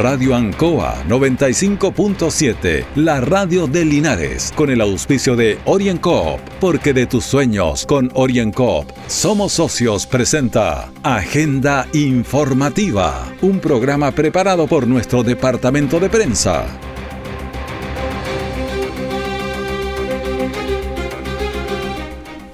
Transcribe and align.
Radio 0.00 0.34
Ancoa 0.34 1.04
95.7, 1.06 2.86
la 2.94 3.20
radio 3.20 3.66
de 3.66 3.84
Linares, 3.84 4.50
con 4.56 4.70
el 4.70 4.80
auspicio 4.80 5.36
de 5.36 5.58
OrienCoop, 5.66 6.40
porque 6.58 6.94
de 6.94 7.06
tus 7.06 7.26
sueños 7.26 7.84
con 7.84 8.10
OrienCoop 8.14 8.90
somos 9.08 9.52
socios 9.52 10.06
presenta 10.06 10.90
Agenda 11.02 11.86
Informativa, 11.92 13.30
un 13.42 13.60
programa 13.60 14.10
preparado 14.12 14.66
por 14.66 14.86
nuestro 14.86 15.22
departamento 15.22 16.00
de 16.00 16.08
prensa. 16.08 16.64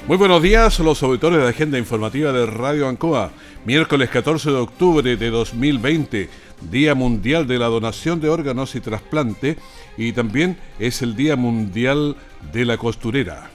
Muy 0.08 0.16
buenos 0.16 0.42
días, 0.42 0.80
los 0.80 1.00
auditores 1.04 1.38
de 1.38 1.48
Agenda 1.48 1.78
Informativa 1.78 2.32
de 2.32 2.46
Radio 2.46 2.88
Ancoa. 2.88 3.30
Miércoles 3.66 4.10
14 4.10 4.50
de 4.50 4.56
octubre 4.56 5.16
de 5.16 5.30
2020, 5.30 6.30
Día 6.60 6.94
Mundial 6.94 7.46
de 7.46 7.58
la 7.58 7.66
Donación 7.66 8.20
de 8.20 8.28
Órganos 8.28 8.74
y 8.74 8.80
Trasplante, 8.80 9.56
y 9.96 10.12
también 10.12 10.58
es 10.78 11.02
el 11.02 11.16
Día 11.16 11.36
Mundial 11.36 12.16
de 12.52 12.64
la 12.64 12.76
Costurera. 12.78 13.50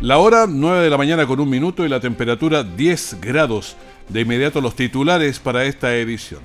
La 0.00 0.18
hora 0.18 0.46
9 0.48 0.82
de 0.82 0.90
la 0.90 0.98
mañana 0.98 1.26
con 1.26 1.38
un 1.38 1.48
minuto 1.48 1.86
y 1.86 1.88
la 1.88 2.00
temperatura 2.00 2.64
10 2.64 3.18
grados. 3.20 3.76
De 4.08 4.22
inmediato 4.22 4.60
los 4.60 4.74
titulares 4.74 5.38
para 5.38 5.64
esta 5.64 5.94
edición. 5.94 6.40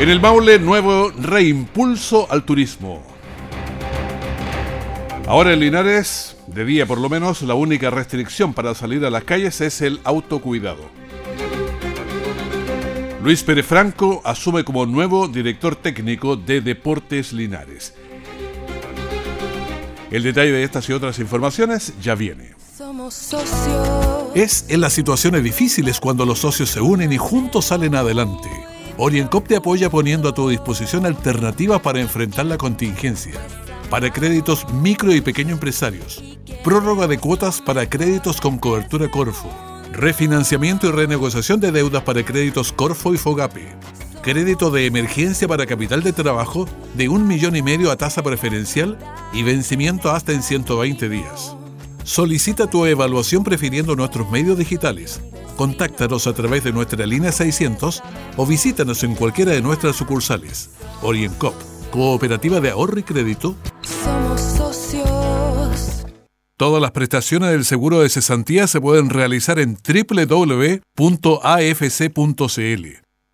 En 0.00 0.08
el 0.08 0.20
Maule, 0.20 0.58
nuevo 0.58 1.10
reimpulso 1.10 2.26
al 2.28 2.44
turismo. 2.44 3.04
Ahora 5.28 5.52
en 5.52 5.60
Linares, 5.60 6.36
de 6.48 6.64
día 6.64 6.86
por 6.86 6.98
lo 6.98 7.08
menos, 7.08 7.42
la 7.42 7.54
única 7.54 7.90
restricción 7.90 8.52
para 8.52 8.74
salir 8.74 9.04
a 9.04 9.10
las 9.10 9.22
calles 9.22 9.60
es 9.60 9.82
el 9.82 10.00
autocuidado. 10.02 10.90
Luis 13.22 13.42
Pérez 13.42 13.66
Franco 13.66 14.22
asume 14.24 14.64
como 14.64 14.86
nuevo 14.86 15.28
director 15.28 15.76
técnico 15.76 16.36
de 16.36 16.62
Deportes 16.62 17.34
Linares. 17.34 17.92
El 20.10 20.22
detalle 20.22 20.52
de 20.52 20.64
estas 20.64 20.88
y 20.88 20.94
otras 20.94 21.18
informaciones 21.18 21.92
ya 22.00 22.14
viene. 22.14 22.54
Es 24.34 24.64
en 24.68 24.80
las 24.80 24.92
situaciones 24.94 25.44
difíciles 25.44 26.00
cuando 26.00 26.24
los 26.24 26.38
socios 26.38 26.70
se 26.70 26.80
unen 26.80 27.12
y 27.12 27.18
juntos 27.18 27.66
salen 27.66 27.94
adelante. 27.94 28.48
Oriencop 28.96 29.46
te 29.46 29.56
apoya 29.56 29.90
poniendo 29.90 30.30
a 30.30 30.34
tu 30.34 30.48
disposición 30.48 31.04
alternativas 31.04 31.80
para 31.80 32.00
enfrentar 32.00 32.46
la 32.46 32.56
contingencia 32.56 33.34
para 33.90 34.12
créditos 34.12 34.72
micro 34.72 35.12
y 35.12 35.20
pequeño 35.20 35.54
empresarios, 35.54 36.22
prórroga 36.62 37.08
de 37.08 37.18
cuotas 37.18 37.60
para 37.60 37.90
créditos 37.90 38.40
con 38.40 38.56
cobertura 38.56 39.10
Corfo, 39.10 39.50
refinanciamiento 39.92 40.88
y 40.88 40.92
renegociación 40.92 41.60
de 41.60 41.72
deudas 41.72 42.02
para 42.02 42.24
créditos 42.24 42.72
Corfo 42.72 43.14
y 43.14 43.18
Fogape, 43.18 43.74
crédito 44.22 44.70
de 44.70 44.86
emergencia 44.86 45.48
para 45.48 45.66
capital 45.66 46.02
de 46.02 46.12
trabajo 46.12 46.68
de 46.94 47.08
un 47.08 47.26
millón 47.26 47.56
y 47.56 47.62
medio 47.62 47.90
a 47.90 47.96
tasa 47.96 48.22
preferencial 48.22 48.98
y 49.32 49.42
vencimiento 49.42 50.10
hasta 50.10 50.32
en 50.32 50.42
120 50.42 51.08
días. 51.08 51.56
Solicita 52.04 52.66
tu 52.66 52.86
evaluación 52.86 53.44
prefiriendo 53.44 53.94
nuestros 53.94 54.30
medios 54.30 54.58
digitales. 54.58 55.20
Contáctanos 55.56 56.26
a 56.26 56.32
través 56.32 56.64
de 56.64 56.72
nuestra 56.72 57.04
línea 57.06 57.32
600 57.32 58.02
o 58.36 58.46
visítanos 58.46 59.04
en 59.04 59.14
cualquiera 59.14 59.52
de 59.52 59.60
nuestras 59.60 59.96
sucursales. 59.96 60.70
Oriencop 61.02 61.54
Cooperativa 61.90 62.60
de 62.60 62.70
Ahorro 62.70 62.98
y 62.98 63.02
Crédito. 63.02 63.54
Somos 63.82 64.40
socios. 64.40 65.19
Todas 66.60 66.82
las 66.82 66.90
prestaciones 66.90 67.52
del 67.52 67.64
seguro 67.64 68.00
de 68.00 68.10
cesantía 68.10 68.66
se 68.66 68.82
pueden 68.82 69.08
realizar 69.08 69.58
en 69.58 69.78
www.afc.cl. 69.78 70.66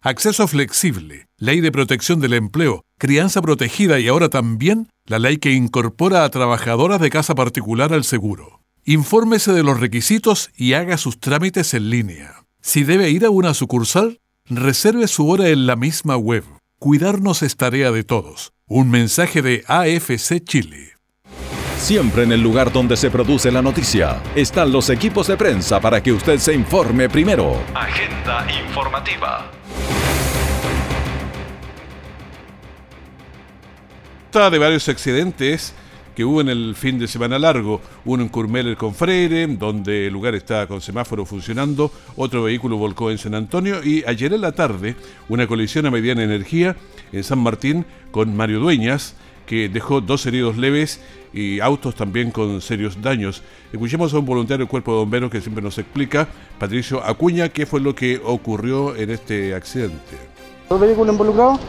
Acceso 0.01 0.47
flexible, 0.47 1.27
ley 1.37 1.61
de 1.61 1.73
protección 1.73 2.21
del 2.21 2.35
empleo, 2.35 2.85
crianza 3.01 3.43
protegida 3.43 3.99
y 3.99 4.07
ahora 4.07 4.29
también 4.29 4.91
la 5.07 5.19
ley 5.19 5.39
que 5.39 5.51
incorpora 5.51 6.23
a 6.23 6.31
trabajadoras 6.31 7.00
de 7.00 7.11
casa 7.11 7.34
particular 7.34 7.93
al 7.93 8.05
seguro. 8.05 8.61
Infórmese 8.84 9.53
de 9.53 9.65
los 9.65 9.81
requisitos 9.81 10.50
y 10.56 10.75
haga 10.75 10.97
sus 10.97 11.19
trámites 11.19 11.75
en 11.75 11.91
línea. 11.91 12.45
Si 12.62 12.84
debe 12.84 13.11
ir 13.11 13.25
a 13.25 13.31
una 13.31 13.55
sucursal, 13.55 14.21
reserve 14.45 15.09
su 15.09 15.29
hora 15.29 15.49
en 15.49 15.67
la 15.67 15.75
misma 15.75 16.17
web. 16.17 16.45
Cuidarnos 16.79 17.43
es 17.43 17.56
tarea 17.56 17.91
de 17.91 18.05
todos. 18.05 18.53
Un 18.69 18.89
mensaje 18.89 19.43
de 19.43 19.65
AFC 19.67 20.45
Chile. 20.45 20.96
Siempre 21.76 22.25
en 22.25 22.32
el 22.32 22.42
lugar 22.42 22.72
donde 22.72 22.97
se 22.97 23.10
produce 23.10 23.53
la 23.53 23.62
noticia 23.62 24.20
están 24.34 24.72
los 24.72 24.91
equipos 24.91 25.28
de 25.28 25.37
prensa 25.37 25.81
para 25.81 26.03
que 26.03 26.10
usted 26.12 26.38
se 26.38 26.53
informe 26.53 27.09
primero. 27.09 27.62
Agenda 27.75 28.47
informativa. 28.64 29.50
De 34.32 34.59
varios 34.59 34.87
accidentes 34.91 35.75
que 36.14 36.25
hubo 36.25 36.42
en 36.42 36.48
el 36.48 36.75
fin 36.75 36.98
de 36.98 37.09
semana 37.09 37.38
largo. 37.38 37.81
Uno 38.04 38.22
en 38.22 38.28
Curmeler 38.28 38.76
con 38.76 38.94
Freire, 38.94 39.47
donde 39.47 40.08
el 40.08 40.12
lugar 40.12 40.34
está 40.34 40.66
con 40.66 40.82
semáforo 40.82 41.25
funcionando. 41.25 41.91
Otro 42.16 42.43
vehículo 42.43 42.76
volcó 42.76 43.10
en 43.10 43.16
San 43.16 43.34
Antonio. 43.34 43.82
Y 43.82 44.04
ayer 44.06 44.32
en 44.32 44.43
la 44.43 44.53
tarde, 44.53 44.97
una 45.28 45.47
colisión 45.47 45.87
a 45.87 45.91
mediana 45.91 46.22
energía 46.22 46.76
en 47.12 47.25
San 47.25 47.38
Martín 47.38 47.87
con 48.10 48.37
Mario 48.37 48.60
Dueñas, 48.60 49.14
que 49.47 49.69
dejó 49.69 50.01
dos 50.01 50.27
heridos 50.27 50.57
leves 50.57 51.01
y 51.33 51.61
autos 51.61 51.95
también 51.95 52.31
con 52.31 52.61
serios 52.61 53.01
daños. 53.01 53.43
Escuchemos 53.73 54.12
a 54.12 54.19
un 54.19 54.27
voluntario 54.27 54.65
del 54.65 54.69
Cuerpo 54.69 54.93
de 54.93 54.99
Bomberos 54.99 55.31
que 55.31 55.41
siempre 55.41 55.62
nos 55.62 55.79
explica, 55.79 56.29
Patricio 56.59 57.03
Acuña, 57.05 57.49
qué 57.49 57.67
fue 57.67 57.81
lo 57.81 57.95
que 57.95 58.21
ocurrió 58.25 58.97
en 58.97 59.11
este 59.11 59.55
accidente. 59.55 60.17
Dos 60.69 60.81
vehículos 60.81 61.12
involucrados, 61.12 61.61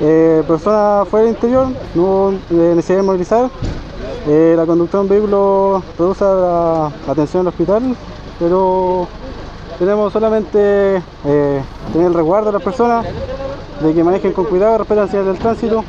eh, 0.00 0.42
persona 0.46 1.04
fuera 1.08 1.26
del 1.26 1.34
interior, 1.34 1.68
no 1.94 2.32
eh, 2.32 2.72
necesidad 2.76 2.98
de 2.98 3.02
movilizar. 3.04 3.50
Eh, 4.26 4.54
la 4.56 4.66
conducción 4.66 5.08
de 5.08 5.14
un 5.14 5.20
vehículo 5.20 5.82
produce 5.96 6.24
la 6.24 6.92
atención 7.08 7.42
al 7.42 7.48
hospital, 7.48 7.96
pero 8.38 9.08
tenemos 9.78 10.12
solamente 10.12 10.96
eh, 11.24 11.62
el 11.94 12.12
resguardo 12.12 12.46
de 12.46 12.52
las 12.52 12.62
personas, 12.62 13.06
de 13.80 13.94
que 13.94 14.04
manejen 14.04 14.32
con 14.32 14.46
cuidado, 14.46 14.78
respeten 14.78 15.04
las 15.04 15.12
del 15.12 15.38
tránsito. 15.38 15.84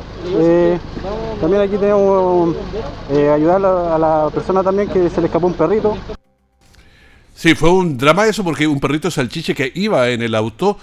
también 1.40 1.62
aquí 1.62 1.76
tenemos 1.76 2.54
ayudar 3.10 3.64
a 3.64 3.98
la 3.98 4.30
persona 4.32 4.62
también 4.62 4.88
que 4.88 5.10
se 5.10 5.20
le 5.20 5.26
escapó 5.26 5.46
un 5.46 5.54
perrito. 5.54 5.96
Sí, 7.34 7.54
fue 7.54 7.70
un 7.70 7.96
drama 7.96 8.26
eso 8.26 8.44
porque 8.44 8.66
un 8.66 8.80
perrito 8.80 9.10
salchiche 9.10 9.54
que 9.54 9.72
iba 9.74 10.10
en 10.10 10.22
el 10.22 10.34
auto 10.34 10.76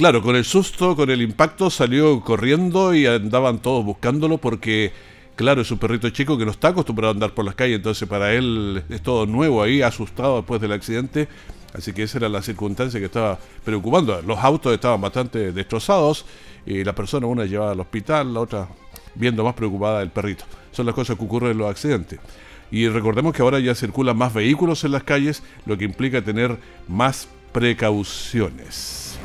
Claro, 0.00 0.22
con 0.22 0.34
el 0.34 0.46
susto, 0.46 0.96
con 0.96 1.10
el 1.10 1.20
impacto, 1.20 1.68
salió 1.68 2.22
corriendo 2.22 2.94
y 2.94 3.04
andaban 3.04 3.60
todos 3.60 3.84
buscándolo 3.84 4.38
porque, 4.38 4.94
claro, 5.36 5.60
es 5.60 5.70
un 5.70 5.76
perrito 5.76 6.08
chico 6.08 6.38
que 6.38 6.46
no 6.46 6.52
está 6.52 6.68
acostumbrado 6.68 7.10
a 7.10 7.12
andar 7.12 7.34
por 7.34 7.44
las 7.44 7.54
calles, 7.54 7.76
entonces 7.76 8.08
para 8.08 8.32
él 8.32 8.82
es 8.88 9.02
todo 9.02 9.26
nuevo 9.26 9.62
ahí, 9.62 9.82
asustado 9.82 10.36
después 10.36 10.58
del 10.62 10.72
accidente. 10.72 11.28
Así 11.72 11.92
que 11.92 12.02
esa 12.02 12.18
era 12.18 12.28
la 12.28 12.42
circunstancia 12.42 12.98
que 12.98 13.06
estaba 13.06 13.38
preocupando. 13.64 14.20
Los 14.22 14.38
autos 14.38 14.72
estaban 14.72 15.00
bastante 15.00 15.52
destrozados 15.52 16.24
y 16.66 16.84
la 16.84 16.94
persona, 16.94 17.26
una 17.26 17.44
llevada 17.44 17.72
al 17.72 17.80
hospital, 17.80 18.34
la 18.34 18.40
otra 18.40 18.68
viendo 19.14 19.44
más 19.44 19.54
preocupada 19.54 20.02
el 20.02 20.10
perrito. 20.10 20.44
Son 20.72 20.86
las 20.86 20.94
cosas 20.94 21.16
que 21.16 21.24
ocurren 21.24 21.52
en 21.52 21.58
los 21.58 21.70
accidentes. 21.70 22.18
Y 22.70 22.88
recordemos 22.88 23.34
que 23.34 23.42
ahora 23.42 23.58
ya 23.58 23.74
circulan 23.74 24.16
más 24.16 24.32
vehículos 24.32 24.84
en 24.84 24.92
las 24.92 25.02
calles, 25.02 25.42
lo 25.66 25.76
que 25.76 25.84
implica 25.84 26.22
tener 26.22 26.56
más 26.86 27.28
precauciones. 27.52 29.18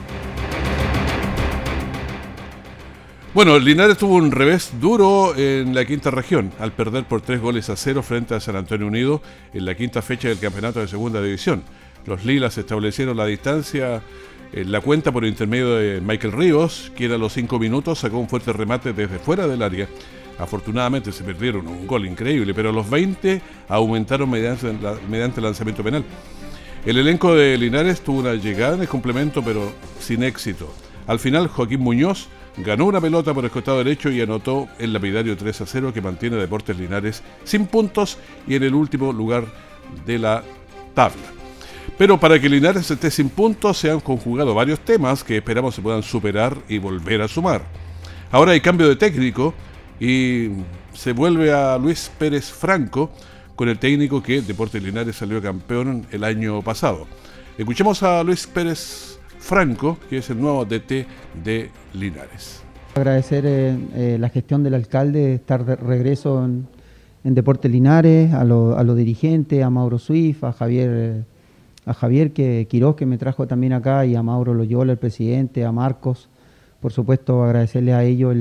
Bueno, 3.36 3.60
Linares 3.60 3.98
tuvo 3.98 4.16
un 4.16 4.32
revés 4.32 4.72
duro 4.80 5.36
en 5.36 5.76
la 5.76 5.84
quinta 5.84 6.10
región, 6.10 6.54
al 6.58 6.72
perder 6.72 7.04
por 7.04 7.20
tres 7.20 7.42
goles 7.42 7.70
a 7.70 7.76
cero 7.76 8.02
frente 8.02 8.34
a 8.34 8.40
San 8.40 8.56
Antonio 8.56 8.88
Unido 8.88 9.22
en 9.54 9.66
la 9.66 9.76
quinta 9.76 10.02
fecha 10.02 10.30
del 10.30 10.40
campeonato 10.40 10.80
de 10.80 10.88
segunda 10.88 11.22
división. 11.22 11.62
Los 12.06 12.24
Lilas 12.24 12.58
establecieron 12.58 13.18
la 13.18 13.26
distancia 13.26 14.02
en 14.54 14.72
la 14.72 14.80
cuenta 14.82 15.12
por 15.12 15.26
intermedio 15.26 15.76
de 15.76 16.02
Michael 16.02 16.34
Ríos, 16.34 16.92
quien 16.96 17.12
a 17.12 17.18
los 17.18 17.34
cinco 17.34 17.60
minutos 17.60 18.00
sacó 18.00 18.18
un 18.18 18.30
fuerte 18.30 18.54
remate 18.54 18.94
desde 18.94 19.20
fuera 19.20 19.48
del 19.48 19.62
área. 19.62 19.88
Afortunadamente 20.38 21.12
se 21.12 21.24
perdieron 21.24 21.68
un 21.68 21.88
gol 21.88 22.06
increíble, 22.06 22.54
pero 22.54 22.72
los 22.72 22.90
20 22.90 23.42
aumentaron 23.70 24.30
mediante, 24.30 24.74
mediante 25.10 25.42
lanzamiento 25.42 25.84
penal. 25.84 26.04
El 26.86 26.98
elenco 26.98 27.34
de 27.34 27.58
Linares 27.58 28.02
tuvo 28.02 28.20
una 28.20 28.36
llegada 28.36 28.78
de 28.78 28.88
complemento, 28.88 29.44
pero 29.44 29.72
sin 30.00 30.24
éxito. 30.24 30.72
Al 31.08 31.20
final, 31.20 31.48
Joaquín 31.48 31.82
Muñoz 31.82 32.28
ganó 32.58 32.86
una 32.86 33.02
pelota 33.02 33.34
por 33.34 33.44
el 33.44 33.52
costado 33.52 33.80
derecho 33.80 34.12
y 34.12 34.22
anotó 34.22 34.68
el 34.78 34.94
lapidario 34.94 35.36
3 35.36 35.62
a 35.62 35.66
0 35.66 35.94
que 35.94 36.02
mantiene 36.02 36.38
a 36.38 36.40
Deportes 36.40 36.78
Linares 36.78 37.24
sin 37.44 37.66
puntos 37.66 38.18
y 38.48 38.56
en 38.56 38.64
el 38.64 38.76
último 38.76 39.12
lugar 39.12 39.46
de 40.06 40.20
la 40.20 40.44
tabla. 40.94 41.35
Pero 41.98 42.20
para 42.20 42.40
que 42.40 42.50
Linares 42.50 42.90
esté 42.90 43.10
sin 43.10 43.30
puntos 43.30 43.78
se 43.78 43.90
han 43.90 44.00
conjugado 44.00 44.54
varios 44.54 44.80
temas 44.80 45.24
que 45.24 45.38
esperamos 45.38 45.76
se 45.76 45.82
puedan 45.82 46.04
superar 46.04 46.58
y 46.68 46.78
volver 46.78 47.22
a 47.22 47.28
sumar. 47.28 47.64
Ahora 48.32 48.52
hay 48.52 48.60
cambio 48.60 48.88
de 48.90 48.96
técnico 48.96 49.54
y 50.00 50.50
se 50.94 51.14
vuelve 51.14 51.54
a 51.54 51.78
Luis 51.78 52.12
Pérez 52.18 52.52
Franco 52.52 53.12
con 53.56 53.70
el 53.70 53.80
técnico 53.80 54.22
que 54.22 54.42
Deportes 54.42 54.84
Linares 54.84 55.16
salió 55.16 55.42
campeón 55.42 56.06
el 56.12 56.24
año 56.24 56.62
pasado. 56.62 57.08
Escuchemos 57.58 58.04
a 58.04 58.24
Luis 58.24 58.46
Pérez 58.48 59.18
Franco, 59.40 59.98
que 60.10 60.18
es 60.18 60.30
el 60.30 60.42
nuevo 60.42 60.66
DT 60.66 61.08
de 61.44 61.70
Linares. 61.94 62.62
Agradecer 62.96 63.44
eh, 63.46 64.18
la 64.20 64.30
gestión 64.30 64.64
del 64.64 64.74
alcalde, 64.74 65.20
de 65.20 65.34
estar 65.36 65.66
de 65.66 65.76
regreso 65.76 66.44
en, 66.44 66.68
Deportes 67.24 67.72
Linares, 67.72 68.34
a 68.34 68.44
los 68.44 68.98
dirigentes, 68.98 69.64
a 69.64 69.70
Mauro 69.72 69.98
Swift, 69.98 70.44
a 70.44 70.54
Javier, 70.54 71.24
a 71.86 71.94
Javier 71.94 72.32
que, 72.32 72.68
Quiroz, 72.70 72.96
que 72.96 73.06
me 73.06 73.18
trajo 73.18 73.48
también 73.48 73.74
acá, 73.74 74.06
y 74.06 74.16
a 74.16 74.24
Mauro 74.24 74.54
Loyola, 74.54 74.94
el 74.94 74.98
presidente, 74.98 75.66
a 75.66 75.72
Marcos. 75.72 76.30
Por 76.80 76.92
supuesto, 76.92 77.44
agradecerle 77.44 77.94
a 77.94 78.04
ellos 78.04 78.36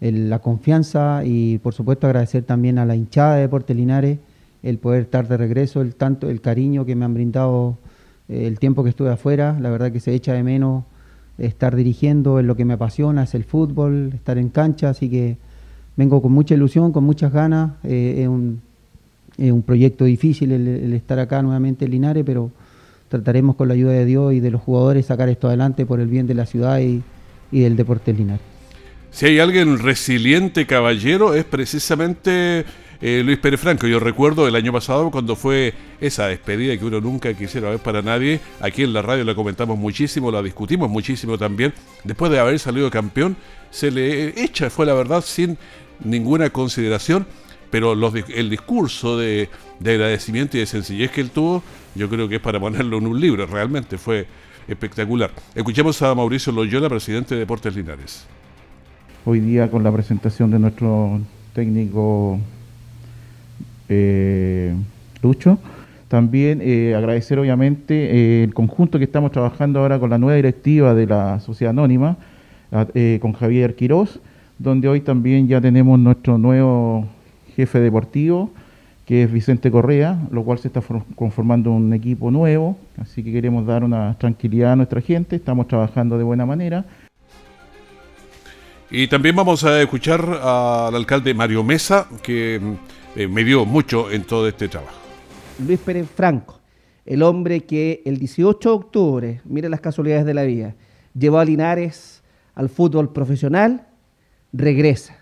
la 0.00 0.38
confianza 0.40 1.22
y, 1.24 1.58
por 1.58 1.74
supuesto, 1.74 2.06
agradecer 2.06 2.42
también 2.44 2.78
a 2.78 2.84
la 2.84 2.96
hinchada 2.96 3.36
de 3.36 3.42
Deportes 3.42 3.76
Linares 3.76 4.18
el 4.62 4.78
poder 4.78 5.02
estar 5.02 5.28
de 5.28 5.36
regreso, 5.36 5.82
el 5.82 5.94
tanto, 5.94 6.30
el 6.30 6.40
cariño 6.40 6.86
que 6.86 6.96
me 6.96 7.04
han 7.04 7.12
brindado 7.12 7.76
eh, 8.28 8.46
el 8.46 8.58
tiempo 8.58 8.82
que 8.82 8.90
estuve 8.90 9.10
afuera. 9.10 9.56
La 9.60 9.70
verdad 9.70 9.92
que 9.92 10.00
se 10.00 10.14
echa 10.14 10.32
de 10.32 10.42
menos 10.42 10.84
estar 11.36 11.76
dirigiendo 11.76 12.40
en 12.40 12.46
lo 12.46 12.56
que 12.56 12.64
me 12.64 12.74
apasiona, 12.74 13.24
es 13.24 13.34
el 13.34 13.44
fútbol, 13.44 14.12
estar 14.14 14.38
en 14.38 14.48
cancha, 14.48 14.88
así 14.88 15.10
que 15.10 15.36
vengo 15.96 16.22
con 16.22 16.32
mucha 16.32 16.54
ilusión, 16.54 16.92
con 16.92 17.04
muchas 17.04 17.32
ganas. 17.32 17.72
Eh, 17.84 18.22
es, 18.22 18.28
un, 18.28 18.62
es, 19.38 19.50
un, 19.50 19.62
proyecto 19.62 20.04
difícil 20.04 20.52
el, 20.52 20.92
estar 20.92 21.18
acá 21.18 21.42
nuevamente 21.42 21.84
en 21.84 21.90
Linares, 21.90 22.24
pero 22.24 22.50
trataremos 23.08 23.56
con 23.56 23.68
la 23.68 23.74
ayuda 23.74 23.92
de 23.92 24.04
Dios 24.04 24.32
y 24.32 24.40
de 24.40 24.50
los 24.50 24.60
jugadores 24.60 25.06
sacar 25.06 25.28
esto 25.28 25.48
adelante 25.48 25.86
por 25.86 26.00
el 26.00 26.08
bien 26.08 26.26
de 26.26 26.34
la 26.34 26.46
ciudad 26.46 26.80
y, 26.80 27.02
y 27.50 27.60
del 27.60 27.76
deporte 27.76 28.12
Linares. 28.12 28.42
Si 29.10 29.26
hay 29.26 29.38
alguien 29.38 29.78
resiliente, 29.78 30.66
caballero, 30.66 31.34
es 31.34 31.44
precisamente 31.44 32.64
eh, 33.00 33.22
Luis 33.22 33.38
Pérez 33.38 33.60
Franco. 33.60 33.86
Yo 33.86 34.00
recuerdo 34.00 34.48
el 34.48 34.56
año 34.56 34.72
pasado 34.72 35.10
cuando 35.10 35.36
fue 35.36 35.74
esa 36.00 36.26
despedida 36.26 36.76
que 36.78 36.84
uno 36.84 37.00
nunca 37.00 37.32
quisiera 37.34 37.70
ver 37.70 37.78
para 37.78 38.02
nadie. 38.02 38.40
Aquí 38.60 38.82
en 38.82 38.92
la 38.92 39.02
radio 39.02 39.24
la 39.24 39.34
comentamos 39.34 39.78
muchísimo, 39.78 40.32
la 40.32 40.42
discutimos 40.42 40.88
muchísimo 40.88 41.38
también. 41.38 41.72
Después 42.02 42.32
de 42.32 42.38
haber 42.38 42.58
salido 42.58 42.90
campeón, 42.90 43.36
se 43.70 43.90
le 43.90 44.42
echa, 44.42 44.70
fue 44.70 44.86
la 44.86 44.94
verdad, 44.94 45.22
sin 45.22 45.58
ninguna 46.02 46.50
consideración. 46.50 47.26
Pero 47.74 47.92
el 47.92 48.50
discurso 48.50 49.18
de, 49.18 49.48
agradecimiento 49.84 50.56
y 50.56 50.60
de 50.60 50.66
sencillez 50.66 51.10
que 51.10 51.20
él 51.20 51.30
tuvo, 51.30 51.60
yo 51.96 52.08
creo 52.08 52.28
que 52.28 52.36
es 52.36 52.40
para 52.40 52.60
ponerlo 52.60 52.98
en 52.98 53.06
un 53.08 53.20
libro. 53.20 53.46
Realmente 53.46 53.98
fue 53.98 54.28
espectacular. 54.68 55.32
Escuchemos 55.56 56.00
a 56.00 56.14
Mauricio 56.14 56.52
Loyola, 56.52 56.88
presidente 56.88 57.34
de 57.34 57.40
Deportes 57.40 57.74
Linares. 57.74 58.28
Hoy 59.24 59.40
día 59.40 59.68
con 59.72 59.82
la 59.82 59.90
presentación 59.90 60.52
de 60.52 60.60
nuestro 60.60 61.20
técnico 61.52 62.38
eh, 63.88 64.72
Lucho. 65.20 65.58
También 66.06 66.60
eh, 66.62 66.94
agradecer 66.94 67.40
obviamente 67.40 67.94
eh, 67.94 68.44
el 68.44 68.54
conjunto 68.54 68.98
que 69.00 69.04
estamos 69.06 69.32
trabajando 69.32 69.80
ahora 69.80 69.98
con 69.98 70.10
la 70.10 70.18
nueva 70.18 70.36
directiva 70.36 70.94
de 70.94 71.06
la 71.08 71.40
Sociedad 71.40 71.70
Anónima, 71.70 72.18
con 72.70 73.32
Javier 73.32 73.74
Quirós, 73.74 74.20
donde 74.60 74.86
hoy 74.86 75.00
también 75.00 75.48
ya 75.48 75.60
tenemos 75.60 75.98
nuestro 75.98 76.38
nuevo 76.38 77.08
jefe 77.54 77.80
deportivo, 77.80 78.50
que 79.06 79.24
es 79.24 79.32
Vicente 79.32 79.70
Correa, 79.70 80.18
lo 80.30 80.44
cual 80.44 80.58
se 80.58 80.68
está 80.68 80.80
conformando 81.14 81.70
un 81.72 81.92
equipo 81.92 82.30
nuevo, 82.30 82.76
así 82.98 83.22
que 83.22 83.32
queremos 83.32 83.66
dar 83.66 83.84
una 83.84 84.16
tranquilidad 84.18 84.72
a 84.72 84.76
nuestra 84.76 85.00
gente, 85.00 85.36
estamos 85.36 85.68
trabajando 85.68 86.16
de 86.16 86.24
buena 86.24 86.46
manera. 86.46 86.84
Y 88.90 89.08
también 89.08 89.34
vamos 89.34 89.64
a 89.64 89.80
escuchar 89.82 90.22
al 90.24 90.94
alcalde 90.94 91.34
Mario 91.34 91.64
Mesa, 91.64 92.08
que 92.22 92.60
eh, 93.16 93.28
me 93.28 93.44
dio 93.44 93.64
mucho 93.64 94.10
en 94.10 94.24
todo 94.24 94.48
este 94.48 94.68
trabajo. 94.68 94.98
Luis 95.66 95.80
Pérez 95.80 96.08
Franco, 96.14 96.60
el 97.04 97.22
hombre 97.22 97.60
que 97.60 98.02
el 98.04 98.18
18 98.18 98.68
de 98.68 98.74
octubre, 98.74 99.40
mire 99.44 99.68
las 99.68 99.80
casualidades 99.80 100.24
de 100.24 100.34
la 100.34 100.44
vida, 100.44 100.74
llevó 101.18 101.38
a 101.38 101.44
Linares 101.44 102.22
al 102.54 102.68
fútbol 102.68 103.12
profesional, 103.12 103.86
regresa. 104.52 105.16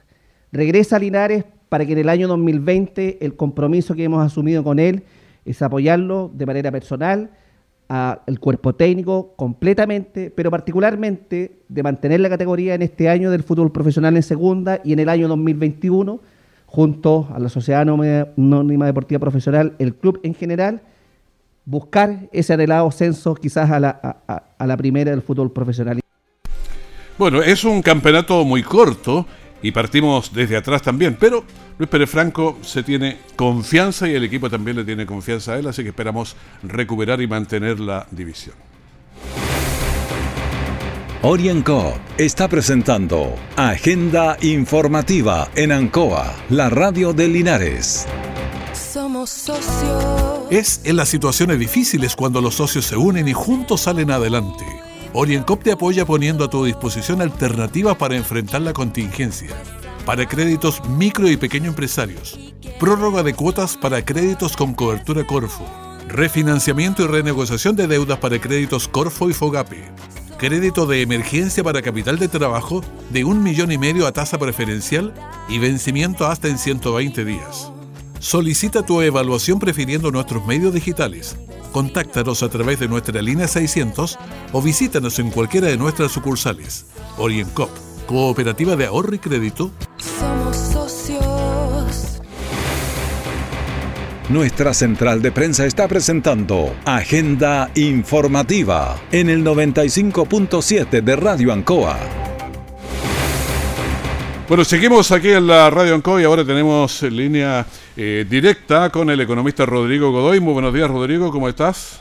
Regresa 0.52 0.96
a 0.96 0.98
Linares 0.98 1.44
para 1.72 1.86
que 1.86 1.92
en 1.92 2.00
el 2.00 2.10
año 2.10 2.28
2020 2.28 3.24
el 3.24 3.34
compromiso 3.34 3.94
que 3.94 4.04
hemos 4.04 4.22
asumido 4.22 4.62
con 4.62 4.78
él 4.78 5.04
es 5.46 5.62
apoyarlo 5.62 6.30
de 6.34 6.44
manera 6.44 6.70
personal, 6.70 7.30
al 7.88 8.40
cuerpo 8.40 8.74
técnico 8.74 9.32
completamente, 9.36 10.30
pero 10.30 10.50
particularmente 10.50 11.62
de 11.66 11.82
mantener 11.82 12.20
la 12.20 12.28
categoría 12.28 12.74
en 12.74 12.82
este 12.82 13.08
año 13.08 13.30
del 13.30 13.42
fútbol 13.42 13.72
profesional 13.72 14.14
en 14.16 14.22
segunda 14.22 14.82
y 14.84 14.92
en 14.92 14.98
el 14.98 15.08
año 15.08 15.28
2021 15.28 16.20
junto 16.66 17.26
a 17.34 17.38
la 17.38 17.48
Sociedad 17.48 17.80
Anónima 17.80 18.84
Deportiva 18.84 19.18
Profesional, 19.20 19.74
el 19.78 19.94
club 19.94 20.20
en 20.24 20.34
general, 20.34 20.82
buscar 21.64 22.28
ese 22.32 22.52
anhelado 22.52 22.86
ascenso 22.86 23.34
quizás 23.34 23.70
a 23.70 23.80
la, 23.80 23.88
a, 24.58 24.66
la 24.66 24.76
primera 24.76 25.10
del 25.10 25.22
fútbol 25.22 25.50
profesional. 25.50 26.00
Bueno, 27.16 27.42
es 27.42 27.64
un 27.64 27.80
campeonato 27.80 28.44
muy 28.44 28.62
corto 28.62 29.26
y 29.62 29.70
partimos 29.70 30.32
desde 30.32 30.56
atrás 30.56 30.82
también, 30.82 31.16
pero 31.18 31.44
Luis 31.78 31.88
Pérez 31.88 32.10
Franco 32.10 32.58
se 32.62 32.82
tiene 32.82 33.18
confianza 33.36 34.08
y 34.08 34.14
el 34.14 34.24
equipo 34.24 34.50
también 34.50 34.76
le 34.76 34.84
tiene 34.84 35.06
confianza 35.06 35.52
a 35.52 35.58
él, 35.58 35.66
así 35.66 35.82
que 35.82 35.90
esperamos 35.90 36.36
recuperar 36.62 37.20
y 37.20 37.26
mantener 37.26 37.80
la 37.80 38.06
división. 38.10 38.54
Orienco 41.24 41.94
está 42.18 42.48
presentando 42.48 43.36
Agenda 43.56 44.36
Informativa 44.40 45.48
en 45.54 45.70
Ancoa, 45.70 46.34
la 46.50 46.68
radio 46.68 47.12
de 47.12 47.28
Linares. 47.28 48.08
Somos 48.72 49.30
socios. 49.30 50.40
Es 50.50 50.80
en 50.84 50.96
las 50.96 51.08
situaciones 51.08 51.60
difíciles 51.60 52.16
cuando 52.16 52.40
los 52.40 52.56
socios 52.56 52.86
se 52.86 52.96
unen 52.96 53.28
y 53.28 53.32
juntos 53.32 53.82
salen 53.82 54.10
adelante. 54.10 54.64
Oriencop 55.14 55.62
te 55.62 55.72
apoya 55.72 56.06
poniendo 56.06 56.44
a 56.44 56.50
tu 56.50 56.64
disposición 56.64 57.20
alternativas 57.20 57.96
para 57.96 58.16
enfrentar 58.16 58.62
la 58.62 58.72
contingencia. 58.72 59.50
Para 60.06 60.26
créditos 60.26 60.82
micro 60.88 61.28
y 61.28 61.36
pequeño 61.36 61.68
empresarios. 61.68 62.38
Prórroga 62.80 63.22
de 63.22 63.34
cuotas 63.34 63.76
para 63.76 64.04
créditos 64.04 64.56
con 64.56 64.74
cobertura 64.74 65.26
Corfo. 65.26 65.64
Refinanciamiento 66.08 67.02
y 67.02 67.06
renegociación 67.06 67.76
de 67.76 67.86
deudas 67.86 68.18
para 68.18 68.40
créditos 68.40 68.88
Corfo 68.88 69.28
y 69.28 69.34
Fogape 69.34 69.92
crédito 70.42 70.86
de 70.86 71.02
emergencia 71.02 71.62
para 71.62 71.82
capital 71.82 72.18
de 72.18 72.26
trabajo 72.26 72.82
de 73.10 73.22
un 73.22 73.44
millón 73.44 73.70
y 73.70 73.78
medio 73.78 74.08
a 74.08 74.12
tasa 74.12 74.40
preferencial 74.40 75.14
y 75.48 75.60
vencimiento 75.60 76.26
hasta 76.26 76.48
en 76.48 76.58
120 76.58 77.24
días. 77.24 77.70
Solicita 78.18 78.84
tu 78.84 79.00
evaluación 79.02 79.60
prefiriendo 79.60 80.10
nuestros 80.10 80.44
medios 80.44 80.74
digitales. 80.74 81.36
Contáctanos 81.70 82.42
a 82.42 82.48
través 82.48 82.80
de 82.80 82.88
nuestra 82.88 83.22
línea 83.22 83.46
600 83.46 84.18
o 84.52 84.62
visítanos 84.62 85.18
en 85.18 85.30
cualquiera 85.30 85.68
de 85.68 85.76
nuestras 85.76 86.12
sucursales. 86.12 86.86
OrientCop, 87.18 87.70
Cooperativa 88.06 88.76
de 88.76 88.86
Ahorro 88.86 89.14
y 89.14 89.18
Crédito. 89.18 89.70
Somos 89.98 90.56
socios. 90.56 92.20
Nuestra 94.28 94.72
central 94.72 95.20
de 95.20 95.30
prensa 95.30 95.66
está 95.66 95.88
presentando 95.88 96.74
Agenda 96.84 97.70
Informativa 97.74 98.98
en 99.10 99.28
el 99.28 99.44
95.7 99.44 101.02
de 101.02 101.16
Radio 101.16 101.52
Ancoa. 101.52 101.98
Bueno, 104.48 104.64
seguimos 104.64 105.12
aquí 105.12 105.30
en 105.30 105.46
la 105.46 105.70
Radio 105.70 105.94
Ancoa 105.94 106.20
y 106.20 106.24
ahora 106.24 106.44
tenemos 106.44 107.02
en 107.02 107.16
línea 107.16 107.66
eh, 107.96 108.24
directa 108.28 108.90
con 108.90 109.10
el 109.10 109.20
economista 109.20 109.66
Rodrigo 109.66 110.10
Godoy. 110.10 110.40
Muy 110.40 110.52
buenos 110.54 110.72
días, 110.72 110.88
Rodrigo, 110.90 111.30
¿cómo 111.30 111.48
estás? 111.48 112.00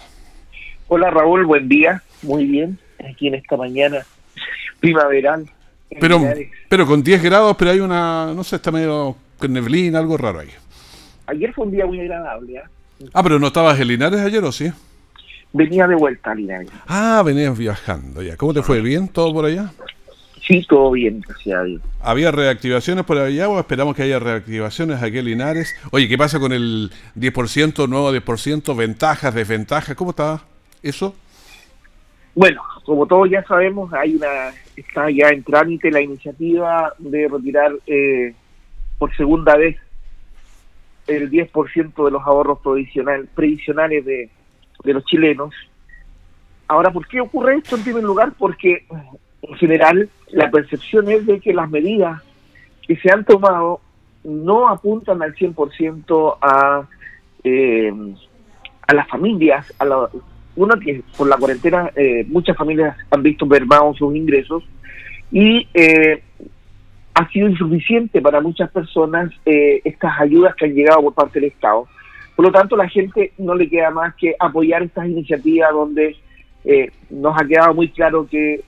Hola, 0.88 1.10
Raúl, 1.10 1.46
buen 1.46 1.68
día. 1.68 2.02
Muy 2.22 2.46
bien, 2.46 2.78
aquí 3.10 3.28
en 3.28 3.36
esta 3.36 3.58
mañana 3.58 4.06
primaveral. 4.80 5.50
Pero, 6.00 6.22
pero 6.70 6.86
con 6.86 7.04
10 7.04 7.24
grados, 7.24 7.56
pero 7.58 7.72
hay 7.72 7.80
una, 7.80 8.34
no 8.34 8.44
sé, 8.44 8.58
está 8.58 8.72
medio 8.72 9.16
neblina, 9.48 10.00
algo 10.00 10.18
raro 10.18 10.40
ahí. 10.40 10.50
Ayer 11.28 11.54
fue 11.54 11.66
un 11.66 11.72
día 11.72 11.86
muy 11.86 12.00
agradable. 12.00 12.56
¿eh? 12.56 13.10
Ah, 13.14 13.24
pero 13.24 13.40
no 13.40 13.48
estabas 13.48 13.80
en 13.80 13.88
Linares 13.88 14.22
ayer 14.22 14.44
o 14.44 14.52
sí? 14.52 14.72
Venía 15.54 15.88
de 15.88 15.96
vuelta 15.96 16.32
a 16.32 16.36
Linares. 16.36 16.70
Ah, 16.88 17.22
venías 17.26 17.58
viajando 17.58 18.22
ya. 18.22 18.38
¿Cómo 18.38 18.54
te 18.54 18.62
fue? 18.62 18.82
¿Bien? 18.82 19.08
¿Todo 19.08 19.34
por 19.34 19.46
allá? 19.46 19.72
Sí, 20.46 20.66
todo 20.68 20.92
bien, 20.92 21.22
gracias 21.22 21.56
a 21.56 21.64
Dios. 21.64 21.82
¿Había 22.02 22.32
reactivaciones 22.32 23.06
por 23.06 23.18
allá 23.18 23.48
o 23.48 23.60
esperamos 23.60 23.96
que 23.96 24.04
haya 24.04 24.20
reactivaciones 24.20 25.02
aquí 25.02 25.20
en 25.20 25.26
Linares? 25.26 25.76
Oye, 25.92 26.08
¿qué 26.08 26.18
pasa 26.18 26.40
con 26.40 26.52
el 26.52 26.92
10%, 27.16 27.88
nuevo 27.88 28.12
10%, 28.12 28.76
ventajas, 28.76 29.36
desventajas? 29.36 29.96
¿Cómo 29.96 30.12
está 30.12 30.42
eso? 30.82 31.16
Bueno, 32.34 32.62
como 32.86 33.06
todos 33.06 33.30
ya 33.30 33.44
sabemos, 33.44 33.94
hay 33.94 34.16
una 34.16 34.52
está 34.76 35.12
ya 35.12 35.30
en 35.30 35.44
trámite 35.44 35.92
la 35.92 36.02
iniciativa 36.02 36.94
de 36.98 37.28
retirar 37.28 37.74
eh, 37.86 38.34
por 38.98 39.16
segunda 39.16 39.56
vez 39.56 39.78
el 41.08 41.30
10% 41.30 42.06
de 42.06 42.12
los 42.12 42.24
ahorros 42.24 42.60
provisional, 42.60 43.28
previsionales 43.36 44.06
de, 44.06 44.30
de 44.84 44.94
los 44.94 45.06
chilenos. 45.06 45.54
Ahora, 46.68 46.92
¿por 46.92 47.08
qué 47.08 47.20
ocurre 47.20 47.58
esto 47.58 47.76
en 47.76 47.84
primer 47.84 48.04
lugar? 48.04 48.34
Porque 48.38 48.86
en 49.42 49.56
general 49.56 50.10
la 50.30 50.50
percepción 50.52 51.10
es 51.10 51.26
de 51.26 51.40
que 51.40 51.54
las 51.54 51.70
medidas 51.70 52.22
que 52.88 52.96
se 52.98 53.12
han 53.12 53.26
tomado 53.26 53.82
no 54.24 54.68
apuntan 54.68 55.22
al 55.22 55.36
100% 55.36 56.38
a, 56.42 56.88
eh, 57.44 57.94
a 58.88 58.94
las 58.94 59.08
familias, 59.08 59.74
a, 59.80 60.10
uno 60.56 60.80
que 60.80 61.02
por 61.18 61.28
la 61.28 61.38
cuarentena 61.38 61.92
eh, 61.96 62.26
muchas 62.28 62.58
familias 62.58 62.98
han 63.10 63.24
visto 63.24 63.46
mermados 63.46 63.98
sus 63.98 64.16
ingresos 64.16 64.64
y 65.32 65.68
eh, 65.74 66.22
ha 67.14 67.30
sido 67.30 67.48
insuficiente 67.48 68.22
para 68.22 68.42
muchas 68.42 68.70
personas 68.72 69.32
eh, 69.46 69.82
estas 69.84 70.20
ayudas 70.20 70.56
que 70.56 70.66
han 70.66 70.74
llegado 70.74 71.02
por 71.02 71.14
parte 71.14 71.40
del 71.40 71.50
Estado. 71.50 71.88
Por 72.36 72.46
lo 72.46 72.52
tanto, 72.52 72.76
la 72.76 72.88
gente 72.88 73.34
no 73.38 73.54
le 73.54 73.70
queda 73.70 73.92
más 73.92 74.16
que 74.16 74.36
apoyar 74.40 74.84
estas 74.84 75.08
iniciativas 75.08 75.72
donde 75.74 76.16
eh, 76.66 76.92
nos 77.10 77.40
ha 77.40 77.46
quedado 77.46 77.74
muy 77.74 77.90
claro 77.90 78.28
que 78.28 78.56
eh, 78.56 78.64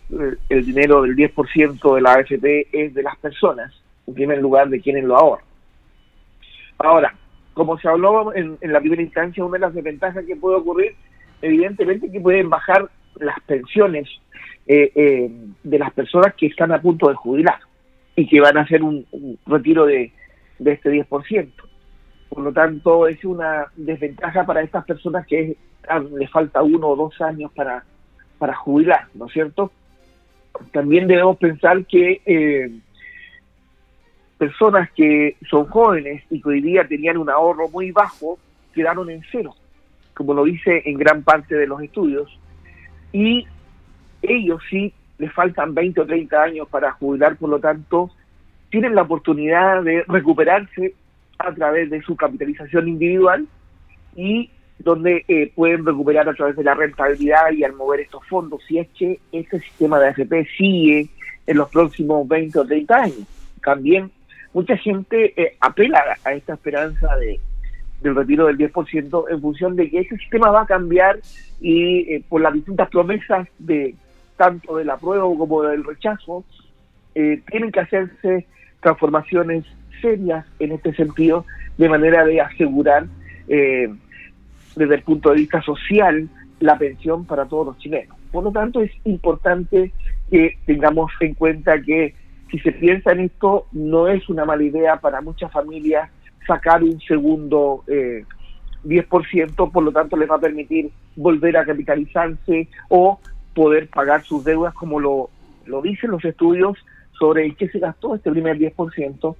el 0.50 0.66
dinero 0.66 1.02
del 1.04 1.16
10% 1.16 1.96
de 1.96 2.02
la 2.02 2.14
AFP 2.14 2.68
es 2.72 2.94
de 2.94 3.04
las 3.04 3.18
personas, 3.18 3.74
en 4.08 4.14
primer 4.14 4.40
lugar 4.40 4.70
de 4.70 4.82
quienes 4.82 5.04
lo 5.04 5.18
ahorran. 5.18 5.46
Ahora, 6.80 7.16
como 7.54 7.78
se 7.78 7.88
habló 7.88 8.34
en, 8.34 8.58
en 8.60 8.74
la 8.74 8.80
primera 8.80 9.02
instancia, 9.02 9.44
una 9.44 9.54
de 9.54 9.60
las 9.60 9.74
desventajas 9.74 10.26
que 10.26 10.36
puede 10.36 10.58
ocurrir, 10.58 10.96
evidentemente 11.42 12.12
que 12.12 12.20
pueden 12.20 12.50
bajar 12.50 12.90
las 13.16 13.40
pensiones 13.42 14.10
eh, 14.66 14.92
eh, 14.96 15.32
de 15.64 15.80
las 15.80 15.92
personas 15.92 16.34
que 16.36 16.48
están 16.48 16.72
a 16.72 16.82
punto 16.82 17.10
de 17.10 17.16
jubilar 17.16 17.60
y 18.16 18.28
que 18.28 18.40
van 18.40 18.58
a 18.58 18.62
hacer 18.62 18.82
un, 18.82 19.06
retiro 19.46 19.86
de, 19.86 20.12
de 20.60 20.72
este 20.72 20.90
10%. 20.90 21.52
Por 22.34 22.44
lo 22.44 22.52
tanto, 22.52 23.08
es 23.08 23.24
una 23.26 23.68
desventaja 23.76 24.44
para 24.44 24.64
estas 24.64 24.84
personas 24.86 25.28
que 25.28 25.56
ah, 25.88 26.00
les 26.00 26.32
falta 26.32 26.64
uno 26.64 26.88
o 26.88 26.96
dos 26.96 27.22
años 27.22 27.52
para, 27.54 27.84
para 28.40 28.56
jubilar, 28.56 29.06
¿no 29.14 29.28
es 29.28 29.34
cierto? 29.34 29.72
También 30.72 31.08
debemos 31.08 31.38
pensar 31.38 31.86
que 31.86 32.22
eh, 32.26 32.72
personas 34.40 34.90
que 34.94 35.38
son 35.48 35.66
jóvenes 35.66 36.24
y 36.32 36.42
que 36.42 36.50
hoy 36.50 36.62
día 36.62 36.88
tenían 36.88 37.18
un 37.18 37.30
ahorro 37.30 37.70
muy 37.70 37.92
bajo 37.92 38.40
quedaron 38.74 39.12
en 39.12 39.22
cero, 39.32 39.54
como 40.16 40.34
lo 40.34 40.46
dice 40.46 40.82
en 40.86 40.98
gran 40.98 41.22
parte 41.22 41.54
de 41.54 41.68
los 41.68 41.84
estudios, 41.84 42.36
y 43.12 43.46
ellos 44.24 44.60
sí 44.72 44.92
les 45.20 45.32
faltan 45.32 45.76
20 45.76 46.02
o 46.02 46.06
30 46.08 46.42
años 46.42 46.68
para 46.68 46.94
jubilar, 46.94 47.36
por 47.38 47.52
lo 47.52 47.60
tanto, 47.60 48.10
tienen 48.72 48.96
la 48.96 49.04
oportunidad 49.04 49.84
de 49.84 50.04
recuperarse 50.08 50.96
a 51.40 51.54
través 51.54 51.90
de 51.90 52.02
su 52.02 52.16
capitalización 52.16 52.88
individual 52.88 53.48
y 54.16 54.50
donde 54.80 55.24
eh, 55.28 55.52
pueden 55.56 55.86
recuperar 55.86 56.28
a 56.28 56.34
través 56.34 56.56
de 56.56 56.64
la 56.64 56.74
rentabilidad 56.74 57.52
y 57.52 57.64
al 57.64 57.74
mover 57.74 58.02
estos 58.02 58.26
fondos, 58.28 58.62
si 58.68 58.80
es 58.80 58.88
que 58.98 59.20
este 59.32 59.60
sistema 59.60 60.00
de 60.00 60.10
AFP 60.10 60.46
sigue 60.58 61.10
en 61.46 61.58
los 61.58 61.70
próximos 61.70 62.28
20 62.28 62.60
o 62.60 62.66
30 62.66 62.96
años. 62.96 63.28
También 63.64 64.12
mucha 64.54 64.78
gente 64.78 65.34
eh, 65.42 65.56
apela 65.60 66.04
a 66.24 66.34
esta 66.34 66.54
esperanza 66.54 67.16
de 67.18 67.40
del 68.04 68.16
retiro 68.16 68.46
del 68.46 68.58
10% 68.58 69.26
en 69.32 69.42
función 69.42 69.76
de 69.76 69.90
que 69.90 70.02
ese 70.02 70.18
sistema 70.18 70.52
va 70.52 70.64
a 70.64 70.68
cambiar 70.68 71.20
y 71.60 72.14
eh, 72.14 72.24
por 72.28 72.42
las 72.42 72.54
distintas 72.54 72.90
promesas 72.90 73.48
de 73.58 73.96
tanto 74.38 74.76
del 74.76 74.90
apruebo 74.90 75.38
como 75.38 75.64
del 75.64 75.84
rechazo, 75.84 76.44
eh, 77.16 77.42
tienen 77.50 77.72
que 77.72 77.80
hacerse 77.80 78.46
transformaciones 78.82 79.64
serias 80.04 80.46
en 80.60 80.74
este 80.74 80.94
sentido, 80.94 81.46
de 81.80 81.90
manera 81.90 82.24
de 82.26 82.42
asegurar 82.42 83.08
eh, 83.48 83.88
desde 84.76 84.96
el 84.96 85.02
punto 85.02 85.30
de 85.30 85.38
vista 85.38 85.62
social 85.62 86.30
la 86.60 86.78
pensión 86.78 87.26
para 87.26 87.46
todos 87.46 87.68
los 87.68 87.78
chilenos. 87.80 88.16
Por 88.32 88.44
lo 88.44 88.52
tanto, 88.52 88.82
es 88.82 88.92
importante 89.06 89.92
que 90.30 90.58
tengamos 90.66 91.12
en 91.20 91.34
cuenta 91.34 91.82
que 91.82 92.16
si 92.52 92.60
se 92.60 92.72
piensa 92.72 93.12
en 93.12 93.22
esto, 93.22 93.66
no 93.72 94.08
es 94.08 94.30
una 94.30 94.46
mala 94.46 94.64
idea 94.64 94.98
para 94.98 95.22
muchas 95.22 95.52
familias 95.52 96.10
sacar 96.46 96.84
un 96.84 97.00
segundo 97.02 97.84
eh, 97.88 98.26
10%, 98.86 99.72
por 99.72 99.84
lo 99.84 99.92
tanto 99.92 100.18
les 100.18 100.30
va 100.30 100.36
a 100.36 100.40
permitir 100.40 100.92
volver 101.16 101.58
a 101.58 101.66
capitalizarse 101.66 102.68
o 102.90 103.20
poder 103.56 103.90
pagar 103.90 104.24
sus 104.24 104.44
deudas 104.44 104.74
como 104.74 105.00
lo, 105.00 105.30
lo 105.66 105.82
dicen 105.82 106.12
los 106.12 106.24
estudios 106.26 106.78
sobre 107.18 107.46
el 107.46 107.56
que 107.56 107.70
se 107.70 107.80
gastó 107.80 108.16
este 108.16 108.32
primer 108.32 108.58
10%, 108.58 109.36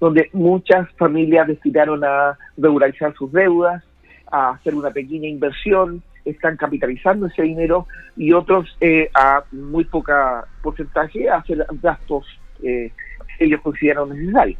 donde 0.00 0.30
muchas 0.32 0.88
familias 0.96 1.48
destinaron 1.48 2.04
a 2.04 2.38
regularizar 2.56 3.14
sus 3.14 3.32
deudas, 3.32 3.82
a 4.30 4.50
hacer 4.50 4.74
una 4.74 4.90
pequeña 4.90 5.28
inversión, 5.28 6.02
están 6.24 6.56
capitalizando 6.56 7.26
ese 7.26 7.42
dinero 7.42 7.86
y 8.16 8.32
otros 8.32 8.76
eh, 8.80 9.10
a 9.14 9.42
muy 9.52 9.84
poca 9.84 10.44
porcentaje 10.62 11.28
a 11.28 11.36
hacer 11.36 11.66
gastos 11.82 12.26
eh, 12.62 12.92
que 13.38 13.44
ellos 13.44 13.60
consideran 13.62 14.10
necesarios. 14.10 14.58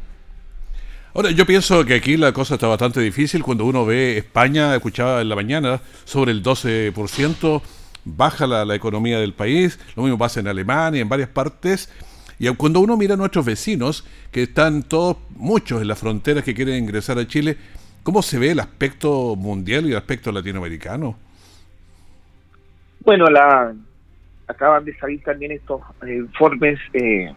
Ahora, 1.13 1.31
yo 1.31 1.45
pienso 1.45 1.83
que 1.85 1.95
aquí 1.95 2.17
la 2.17 2.31
cosa 2.31 2.55
está 2.55 2.67
bastante 2.67 2.99
difícil 3.01 3.43
cuando 3.43 3.65
uno 3.65 3.85
ve 3.85 4.17
España, 4.17 4.75
escuchaba 4.75 5.21
en 5.21 5.29
la 5.29 5.35
mañana, 5.35 5.81
sobre 6.05 6.31
el 6.31 6.43
12%, 6.43 7.61
baja 8.05 8.45
la, 8.45 8.63
la 8.63 8.75
economía 8.75 9.19
del 9.19 9.33
país, 9.33 9.79
lo 9.95 10.03
mismo 10.03 10.17
pasa 10.17 10.39
en 10.39 10.47
Alemania, 10.47 11.01
en 11.01 11.09
varias 11.09 11.29
partes. 11.29 11.91
Y 12.39 12.47
cuando 12.55 12.79
uno 12.79 12.95
mira 12.95 13.15
a 13.15 13.17
nuestros 13.17 13.45
vecinos, 13.45 14.07
que 14.31 14.43
están 14.43 14.83
todos, 14.83 15.17
muchos 15.35 15.81
en 15.81 15.89
las 15.89 15.99
fronteras 15.99 16.45
que 16.45 16.55
quieren 16.55 16.81
ingresar 16.81 17.19
a 17.19 17.27
Chile, 17.27 17.57
¿cómo 18.01 18.21
se 18.21 18.39
ve 18.39 18.51
el 18.51 18.61
aspecto 18.61 19.35
mundial 19.35 19.85
y 19.85 19.91
el 19.91 19.97
aspecto 19.97 20.31
latinoamericano? 20.31 21.17
Bueno, 23.01 23.25
la 23.25 23.73
acaban 24.47 24.85
de 24.85 24.95
salir 24.97 25.21
también 25.21 25.51
estos 25.51 25.81
informes 26.07 26.79
eh, 26.93 27.29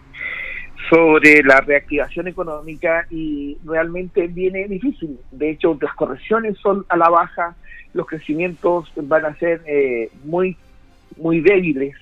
sobre 0.88 1.42
la 1.42 1.60
reactivación 1.60 2.28
económica 2.28 3.04
y 3.10 3.58
realmente 3.64 4.28
viene 4.28 4.68
difícil. 4.68 5.18
De 5.32 5.50
hecho, 5.50 5.76
las 5.80 5.94
correcciones 5.94 6.56
son 6.58 6.86
a 6.88 6.96
la 6.96 7.08
baja, 7.08 7.56
los 7.92 8.06
crecimientos 8.06 8.90
van 8.94 9.24
a 9.24 9.34
ser 9.36 9.62
eh, 9.66 10.10
muy, 10.24 10.56
muy 11.16 11.40
débiles 11.40 11.96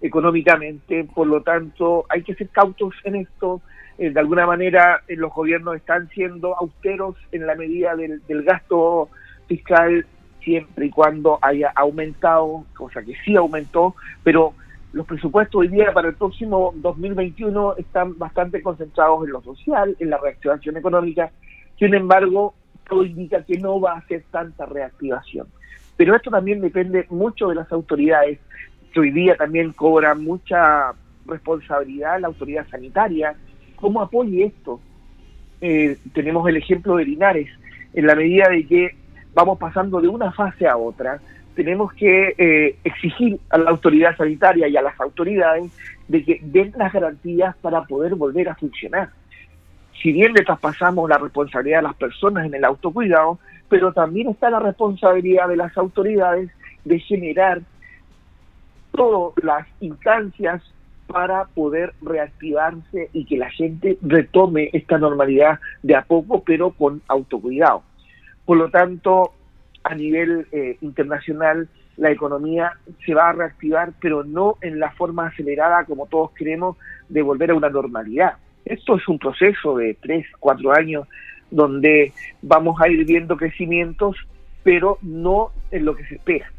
económicamente, 0.00 1.04
por 1.04 1.26
lo 1.26 1.42
tanto 1.42 2.06
hay 2.08 2.22
que 2.22 2.34
ser 2.34 2.48
cautos 2.48 2.94
en 3.04 3.16
esto. 3.16 3.60
Eh, 3.98 4.10
de 4.10 4.20
alguna 4.20 4.46
manera 4.46 5.02
eh, 5.08 5.16
los 5.16 5.32
gobiernos 5.32 5.76
están 5.76 6.08
siendo 6.10 6.56
austeros 6.56 7.16
en 7.32 7.46
la 7.46 7.54
medida 7.54 7.96
del, 7.96 8.24
del 8.26 8.42
gasto 8.44 9.08
fiscal 9.48 10.06
siempre 10.40 10.86
y 10.86 10.90
cuando 10.90 11.38
haya 11.42 11.72
aumentado, 11.74 12.64
cosa 12.76 13.02
que 13.02 13.14
sí 13.24 13.36
aumentó, 13.36 13.94
pero 14.22 14.54
los 14.92 15.06
presupuestos 15.06 15.60
hoy 15.60 15.68
día 15.68 15.92
para 15.92 16.08
el 16.08 16.14
próximo 16.14 16.72
2021 16.76 17.76
están 17.76 18.16
bastante 18.18 18.62
concentrados 18.62 19.26
en 19.26 19.32
lo 19.32 19.42
social, 19.42 19.96
en 19.98 20.10
la 20.10 20.18
reactivación 20.18 20.76
económica. 20.76 21.30
Sin 21.78 21.94
embargo, 21.94 22.54
todo 22.88 23.04
indica 23.04 23.42
que 23.44 23.58
no 23.58 23.80
va 23.80 23.98
a 23.98 24.06
ser 24.06 24.24
tanta 24.30 24.64
reactivación. 24.64 25.46
Pero 25.96 26.16
esto 26.16 26.30
también 26.30 26.60
depende 26.60 27.06
mucho 27.10 27.48
de 27.48 27.56
las 27.56 27.70
autoridades, 27.72 28.38
que 28.98 29.00
hoy 29.00 29.10
día 29.12 29.36
también 29.36 29.72
cobran 29.72 30.24
mucha 30.24 30.92
responsabilidad 31.24 32.20
la 32.20 32.28
autoridad 32.28 32.66
sanitaria. 32.68 33.34
¿Cómo 33.76 34.00
apoye 34.00 34.46
esto? 34.46 34.80
Eh, 35.60 35.96
tenemos 36.12 36.48
el 36.48 36.56
ejemplo 36.56 36.96
de 36.96 37.04
Linares, 37.04 37.48
en 37.94 38.06
la 38.06 38.16
medida 38.16 38.48
de 38.48 38.66
que 38.66 38.96
vamos 39.34 39.58
pasando 39.58 40.00
de 40.00 40.08
una 40.08 40.32
fase 40.32 40.66
a 40.66 40.76
otra, 40.76 41.20
tenemos 41.54 41.92
que 41.92 42.34
eh, 42.38 42.76
exigir 42.82 43.38
a 43.50 43.58
la 43.58 43.70
autoridad 43.70 44.16
sanitaria 44.16 44.66
y 44.68 44.76
a 44.76 44.82
las 44.82 44.98
autoridades 45.00 45.70
de 46.08 46.24
que 46.24 46.40
den 46.42 46.72
las 46.76 46.92
garantías 46.92 47.56
para 47.58 47.82
poder 47.84 48.16
volver 48.16 48.48
a 48.48 48.54
funcionar. 48.56 49.10
Si 50.02 50.12
bien 50.12 50.32
le 50.32 50.44
traspasamos 50.44 51.08
la 51.08 51.18
responsabilidad 51.18 51.80
a 51.80 51.82
las 51.82 51.94
personas 51.94 52.46
en 52.46 52.54
el 52.54 52.64
autocuidado, 52.64 53.38
pero 53.68 53.92
también 53.92 54.28
está 54.28 54.50
la 54.50 54.60
responsabilidad 54.60 55.48
de 55.48 55.56
las 55.56 55.76
autoridades 55.76 56.50
de 56.84 56.98
generar 57.00 57.60
todas 58.98 59.44
las 59.44 59.66
instancias 59.80 60.62
para 61.06 61.46
poder 61.46 61.94
reactivarse 62.02 63.08
y 63.12 63.24
que 63.24 63.38
la 63.38 63.50
gente 63.50 63.96
retome 64.02 64.68
esta 64.72 64.98
normalidad 64.98 65.58
de 65.82 65.96
a 65.96 66.02
poco, 66.02 66.42
pero 66.44 66.70
con 66.70 67.00
autocuidado. 67.08 67.82
Por 68.44 68.58
lo 68.58 68.70
tanto, 68.70 69.32
a 69.84 69.94
nivel 69.94 70.46
eh, 70.52 70.76
internacional 70.82 71.68
la 71.96 72.10
economía 72.10 72.72
se 73.04 73.14
va 73.14 73.30
a 73.30 73.32
reactivar, 73.32 73.92
pero 74.00 74.22
no 74.22 74.56
en 74.60 74.78
la 74.78 74.90
forma 74.92 75.28
acelerada 75.28 75.84
como 75.84 76.06
todos 76.06 76.32
queremos 76.32 76.76
de 77.08 77.22
volver 77.22 77.50
a 77.50 77.54
una 77.54 77.70
normalidad. 77.70 78.34
Esto 78.64 78.96
es 78.96 79.08
un 79.08 79.18
proceso 79.18 79.76
de 79.76 79.96
tres, 80.00 80.26
cuatro 80.38 80.72
años 80.72 81.08
donde 81.50 82.12
vamos 82.42 82.80
a 82.80 82.88
ir 82.88 83.04
viendo 83.06 83.36
crecimientos, 83.36 84.16
pero 84.62 84.98
no 85.02 85.50
en 85.70 85.84
lo 85.86 85.96
que 85.96 86.04
se 86.04 86.16
espera. 86.16 86.52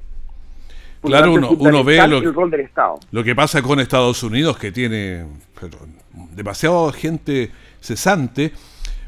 Claro, 1.01 1.33
uno, 1.33 1.51
uno 1.51 1.83
ve 1.83 2.05
lo, 2.07 2.17
el 2.17 2.33
rol 2.33 2.51
del 2.51 2.61
Estado. 2.61 2.99
lo 3.11 3.23
que 3.23 3.33
pasa 3.33 3.61
con 3.61 3.79
Estados 3.79 4.21
Unidos, 4.21 4.57
que 4.57 4.71
tiene 4.71 5.25
pero, 5.59 5.77
demasiada 6.35 6.91
gente 6.91 7.51
cesante, 7.79 8.51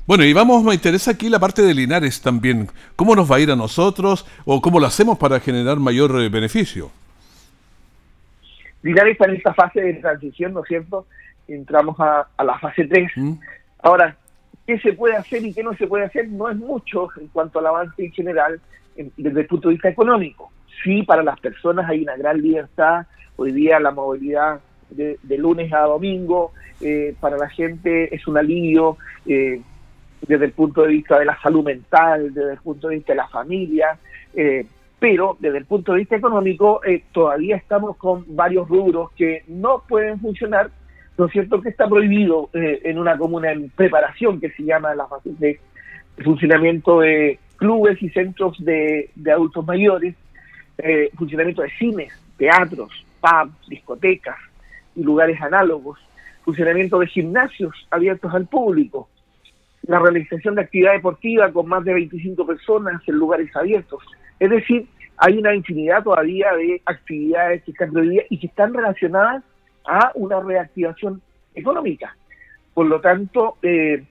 bueno, 0.07 0.23
y 0.23 0.33
vamos, 0.33 0.63
me 0.63 0.73
interesa 0.73 1.11
aquí 1.11 1.29
la 1.29 1.39
parte 1.39 1.61
de 1.61 1.73
Linares 1.73 2.21
también. 2.21 2.67
¿Cómo 2.95 3.15
nos 3.15 3.31
va 3.31 3.35
a 3.35 3.39
ir 3.39 3.51
a 3.51 3.55
nosotros 3.55 4.25
o 4.45 4.61
cómo 4.61 4.79
lo 4.79 4.87
hacemos 4.87 5.17
para 5.17 5.39
generar 5.39 5.77
mayor 5.77 6.19
eh, 6.21 6.27
beneficio? 6.27 6.91
Linares 8.81 9.13
está 9.13 9.25
en 9.25 9.35
esta 9.35 9.53
fase 9.53 9.79
de 9.79 9.93
transición, 9.93 10.53
¿no 10.53 10.63
es 10.63 10.67
cierto? 10.67 11.05
Entramos 11.47 11.99
a, 11.99 12.27
a 12.35 12.43
la 12.43 12.57
fase 12.59 12.87
3. 12.87 13.11
¿Mm? 13.15 13.33
Ahora, 13.83 14.17
¿qué 14.65 14.79
se 14.79 14.93
puede 14.93 15.15
hacer 15.15 15.45
y 15.45 15.53
qué 15.53 15.63
no 15.63 15.75
se 15.75 15.87
puede 15.87 16.05
hacer? 16.05 16.27
No 16.27 16.49
es 16.49 16.57
mucho 16.57 17.07
en 17.19 17.27
cuanto 17.27 17.59
al 17.59 17.67
avance 17.67 18.03
en 18.03 18.11
general 18.11 18.59
en, 18.95 19.11
desde 19.17 19.41
el 19.41 19.47
punto 19.47 19.69
de 19.69 19.75
vista 19.75 19.89
económico. 19.89 20.51
Sí, 20.83 21.03
para 21.03 21.23
las 21.23 21.39
personas 21.39 21.89
hay 21.89 22.03
una 22.03 22.15
gran 22.15 22.41
libertad. 22.41 23.05
Hoy 23.35 23.51
día 23.51 23.79
la 23.79 23.91
movilidad 23.91 24.59
de, 24.89 25.17
lunes 25.37 25.71
a 25.73 25.81
domingo 25.81 26.51
eh, 26.81 27.15
para 27.19 27.37
la 27.37 27.49
gente 27.49 28.13
es 28.13 28.27
un 28.27 28.37
alivio 28.37 28.97
eh, 29.25 29.61
desde 30.27 30.45
el 30.45 30.51
punto 30.51 30.83
de 30.83 30.89
vista 30.89 31.17
de 31.17 31.25
la 31.25 31.39
salud 31.41 31.63
mental, 31.63 32.33
desde 32.33 32.53
el 32.53 32.59
punto 32.59 32.89
de 32.89 32.95
vista 32.95 33.13
de 33.13 33.17
la 33.17 33.27
familia. 33.27 33.97
Eh, 34.35 34.65
pero 34.99 35.35
desde 35.39 35.57
el 35.57 35.65
punto 35.65 35.93
de 35.93 35.99
vista 35.99 36.15
económico 36.15 36.79
todavía 37.11 37.55
estamos 37.55 37.97
con 37.97 38.23
varios 38.35 38.69
rubros 38.69 39.11
que 39.13 39.43
no 39.47 39.81
pueden 39.87 40.19
funcionar, 40.19 40.69
¿no 41.17 41.25
es 41.25 41.31
cierto? 41.31 41.59
Que 41.59 41.69
está 41.69 41.87
prohibido 41.87 42.51
en 42.53 42.99
una 42.99 43.17
comuna 43.17 43.51
en 43.51 43.71
preparación 43.71 44.39
que 44.39 44.51
se 44.51 44.61
llama 44.61 44.93
la 44.93 45.07
fase 45.07 45.31
de 45.39 45.59
funcionamiento 46.23 46.99
de 46.99 47.39
clubes 47.55 47.99
y 48.03 48.09
centros 48.09 48.63
de, 48.63 49.09
de 49.15 49.31
adultos 49.31 49.65
mayores, 49.65 50.15
eh, 50.83 51.11
funcionamiento 51.17 51.61
de 51.61 51.69
cines, 51.71 52.13
teatros, 52.37 52.91
pubs, 53.19 53.67
discotecas 53.67 54.37
y 54.95 55.03
lugares 55.03 55.41
análogos, 55.41 55.99
funcionamiento 56.43 56.99
de 56.99 57.07
gimnasios 57.07 57.73
abiertos 57.89 58.33
al 58.33 58.47
público, 58.47 59.09
la 59.83 59.99
realización 59.99 60.55
de 60.55 60.61
actividad 60.61 60.93
deportiva 60.93 61.51
con 61.51 61.67
más 61.67 61.83
de 61.83 61.93
25 61.93 62.45
personas 62.45 63.01
en 63.07 63.15
lugares 63.15 63.55
abiertos. 63.55 64.03
Es 64.39 64.49
decir, 64.49 64.87
hay 65.17 65.37
una 65.37 65.53
infinidad 65.53 66.03
todavía 66.03 66.53
de 66.53 66.81
actividades 66.85 67.63
que 67.63 67.71
están 67.71 67.91
prohibidas 67.91 68.25
y 68.29 68.39
que 68.39 68.47
están 68.47 68.73
relacionadas 68.73 69.43
a 69.85 70.11
una 70.15 70.39
reactivación 70.39 71.21
económica. 71.53 72.15
Por 72.73 72.87
lo 72.87 73.01
tanto, 73.01 73.57
eh, 73.61 74.03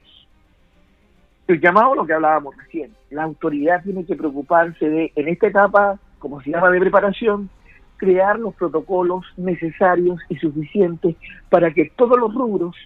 el 1.49 1.61
llamado 1.61 1.93
a 1.93 1.97
lo 1.97 2.07
que 2.07 2.13
hablábamos 2.13 2.57
recién, 2.57 2.93
la 3.11 3.25
autoridad 3.25 3.83
tiene 3.83 4.05
que 4.05 4.15
preocuparse 4.15 4.89
de, 4.89 5.13
en 5.17 5.29
esta 5.29 5.49
etapa 5.49 5.99
como 6.21 6.41
se 6.43 6.51
llama 6.51 6.71
de 6.71 6.79
preparación, 6.79 7.51
crear 7.97 8.39
los 8.39 8.55
protocolos 8.55 9.27
necesarios 9.37 10.21
y 10.29 10.37
suficientes 10.37 11.17
para 11.49 11.73
que 11.73 11.91
todos 11.97 12.19
los 12.19 12.33
rubros, 12.33 12.77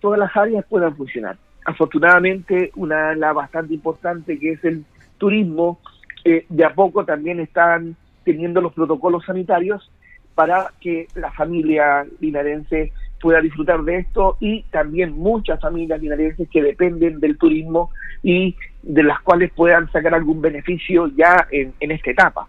todas 0.00 0.18
las 0.18 0.36
áreas 0.36 0.64
puedan 0.68 0.94
funcionar. 0.96 1.38
Afortunadamente, 1.64 2.70
una 2.76 3.14
la 3.14 3.32
bastante 3.32 3.74
importante 3.74 4.38
que 4.38 4.52
es 4.52 4.64
el 4.64 4.84
turismo, 5.18 5.80
eh, 6.24 6.44
de 6.48 6.64
a 6.64 6.74
poco 6.74 7.04
también 7.04 7.40
están 7.40 7.96
teniendo 8.24 8.60
los 8.60 8.72
protocolos 8.72 9.24
sanitarios 9.24 9.90
para 10.34 10.72
que 10.80 11.08
la 11.14 11.32
familia 11.32 12.06
linarense 12.20 12.92
pueda 13.20 13.40
disfrutar 13.40 13.82
de 13.82 13.98
esto 13.98 14.36
y 14.40 14.62
también 14.70 15.12
muchas 15.12 15.60
familias 15.60 16.00
linarenses 16.00 16.48
que 16.48 16.62
dependen 16.62 17.20
del 17.20 17.36
turismo 17.36 17.90
y 18.22 18.56
de 18.82 19.02
las 19.02 19.20
cuales 19.20 19.50
puedan 19.52 19.90
sacar 19.92 20.14
algún 20.14 20.40
beneficio 20.40 21.08
ya 21.08 21.46
en 21.50 21.90
esta 21.90 22.10
etapa. 22.10 22.48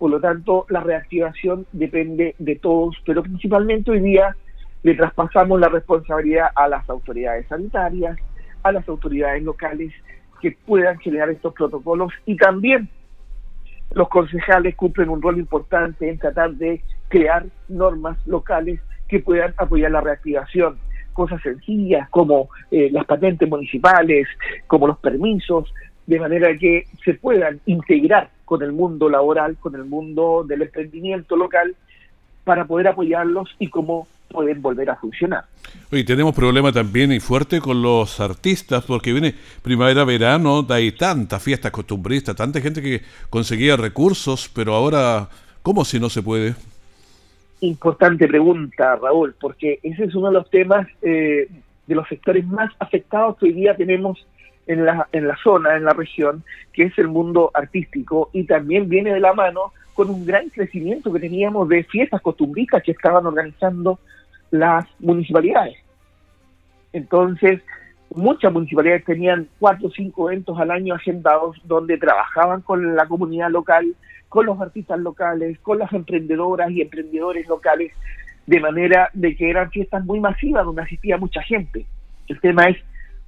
Por 0.00 0.10
lo 0.10 0.18
tanto, 0.18 0.64
la 0.70 0.80
reactivación 0.80 1.66
depende 1.72 2.34
de 2.38 2.56
todos, 2.56 2.96
pero 3.04 3.22
principalmente 3.22 3.90
hoy 3.90 4.00
día 4.00 4.34
le 4.82 4.94
traspasamos 4.94 5.60
la 5.60 5.68
responsabilidad 5.68 6.46
a 6.56 6.68
las 6.68 6.88
autoridades 6.88 7.46
sanitarias, 7.48 8.16
a 8.62 8.72
las 8.72 8.88
autoridades 8.88 9.42
locales 9.42 9.92
que 10.40 10.52
puedan 10.52 10.98
generar 11.00 11.28
estos 11.28 11.52
protocolos 11.52 12.14
y 12.24 12.34
también 12.36 12.88
los 13.92 14.08
concejales 14.08 14.74
cumplen 14.74 15.10
un 15.10 15.20
rol 15.20 15.38
importante 15.38 16.08
en 16.08 16.18
tratar 16.18 16.52
de 16.52 16.82
crear 17.08 17.44
normas 17.68 18.16
locales 18.26 18.80
que 19.06 19.20
puedan 19.20 19.52
apoyar 19.58 19.90
la 19.90 20.00
reactivación. 20.00 20.78
Cosas 21.12 21.42
sencillas 21.42 22.08
como 22.08 22.48
eh, 22.70 22.88
las 22.90 23.04
patentes 23.04 23.46
municipales, 23.46 24.26
como 24.66 24.86
los 24.86 24.98
permisos, 24.98 25.70
de 26.06 26.18
manera 26.18 26.56
que 26.56 26.86
se 27.04 27.12
puedan 27.12 27.60
integrar 27.66 28.30
con 28.50 28.64
el 28.64 28.72
mundo 28.72 29.08
laboral, 29.08 29.56
con 29.60 29.76
el 29.76 29.84
mundo 29.84 30.44
del 30.44 30.62
emprendimiento 30.62 31.36
local, 31.36 31.76
para 32.42 32.64
poder 32.64 32.88
apoyarlos 32.88 33.48
y 33.60 33.68
cómo 33.68 34.08
pueden 34.28 34.60
volver 34.60 34.90
a 34.90 34.96
funcionar. 34.96 35.44
Hoy 35.92 36.02
tenemos 36.02 36.34
problema 36.34 36.72
también 36.72 37.12
y 37.12 37.20
fuerte 37.20 37.60
con 37.60 37.80
los 37.80 38.18
artistas, 38.18 38.82
porque 38.84 39.12
viene 39.12 39.36
primavera, 39.62 40.04
verano, 40.04 40.66
hay 40.68 40.90
tantas 40.90 41.40
fiestas 41.40 41.70
costumbristas, 41.70 42.34
tanta 42.34 42.60
gente 42.60 42.82
que 42.82 43.02
conseguía 43.30 43.76
recursos, 43.76 44.50
pero 44.52 44.74
ahora, 44.74 45.28
¿cómo 45.62 45.84
si 45.84 46.00
no 46.00 46.10
se 46.10 46.20
puede? 46.20 46.56
Importante 47.60 48.26
pregunta, 48.26 48.96
Raúl, 48.96 49.32
porque 49.40 49.78
ese 49.84 50.06
es 50.06 50.14
uno 50.16 50.26
de 50.26 50.34
los 50.34 50.50
temas 50.50 50.88
eh, 51.02 51.48
de 51.86 51.94
los 51.94 52.08
sectores 52.08 52.44
más 52.48 52.72
afectados 52.80 53.38
que 53.38 53.46
hoy 53.46 53.52
día 53.52 53.76
tenemos 53.76 54.26
en 54.70 54.84
la, 54.84 55.08
en 55.10 55.26
la 55.26 55.36
zona, 55.42 55.76
en 55.76 55.84
la 55.84 55.92
región, 55.92 56.44
que 56.72 56.84
es 56.84 56.98
el 56.98 57.08
mundo 57.08 57.50
artístico 57.54 58.30
y 58.32 58.44
también 58.44 58.88
viene 58.88 59.12
de 59.12 59.18
la 59.18 59.32
mano 59.32 59.72
con 59.94 60.08
un 60.10 60.24
gran 60.24 60.48
crecimiento 60.48 61.12
que 61.12 61.18
teníamos 61.18 61.68
de 61.68 61.82
fiestas 61.82 62.22
costumbristas 62.22 62.82
que 62.84 62.92
estaban 62.92 63.26
organizando 63.26 63.98
las 64.52 64.86
municipalidades. 65.00 65.76
Entonces, 66.92 67.60
muchas 68.14 68.52
municipalidades 68.52 69.04
tenían 69.04 69.48
cuatro 69.58 69.88
o 69.88 69.90
cinco 69.90 70.30
eventos 70.30 70.56
al 70.60 70.70
año 70.70 70.94
agendados 70.94 71.56
donde 71.64 71.98
trabajaban 71.98 72.60
con 72.60 72.94
la 72.94 73.06
comunidad 73.06 73.50
local, 73.50 73.96
con 74.28 74.46
los 74.46 74.60
artistas 74.60 75.00
locales, 75.00 75.58
con 75.58 75.80
las 75.80 75.92
emprendedoras 75.92 76.70
y 76.70 76.80
emprendedores 76.80 77.48
locales, 77.48 77.92
de 78.46 78.60
manera 78.60 79.10
de 79.14 79.34
que 79.34 79.50
eran 79.50 79.68
fiestas 79.70 80.04
muy 80.04 80.20
masivas 80.20 80.64
donde 80.64 80.82
asistía 80.82 81.18
mucha 81.18 81.42
gente. 81.42 81.86
El 82.28 82.40
tema 82.40 82.66
es 82.66 82.76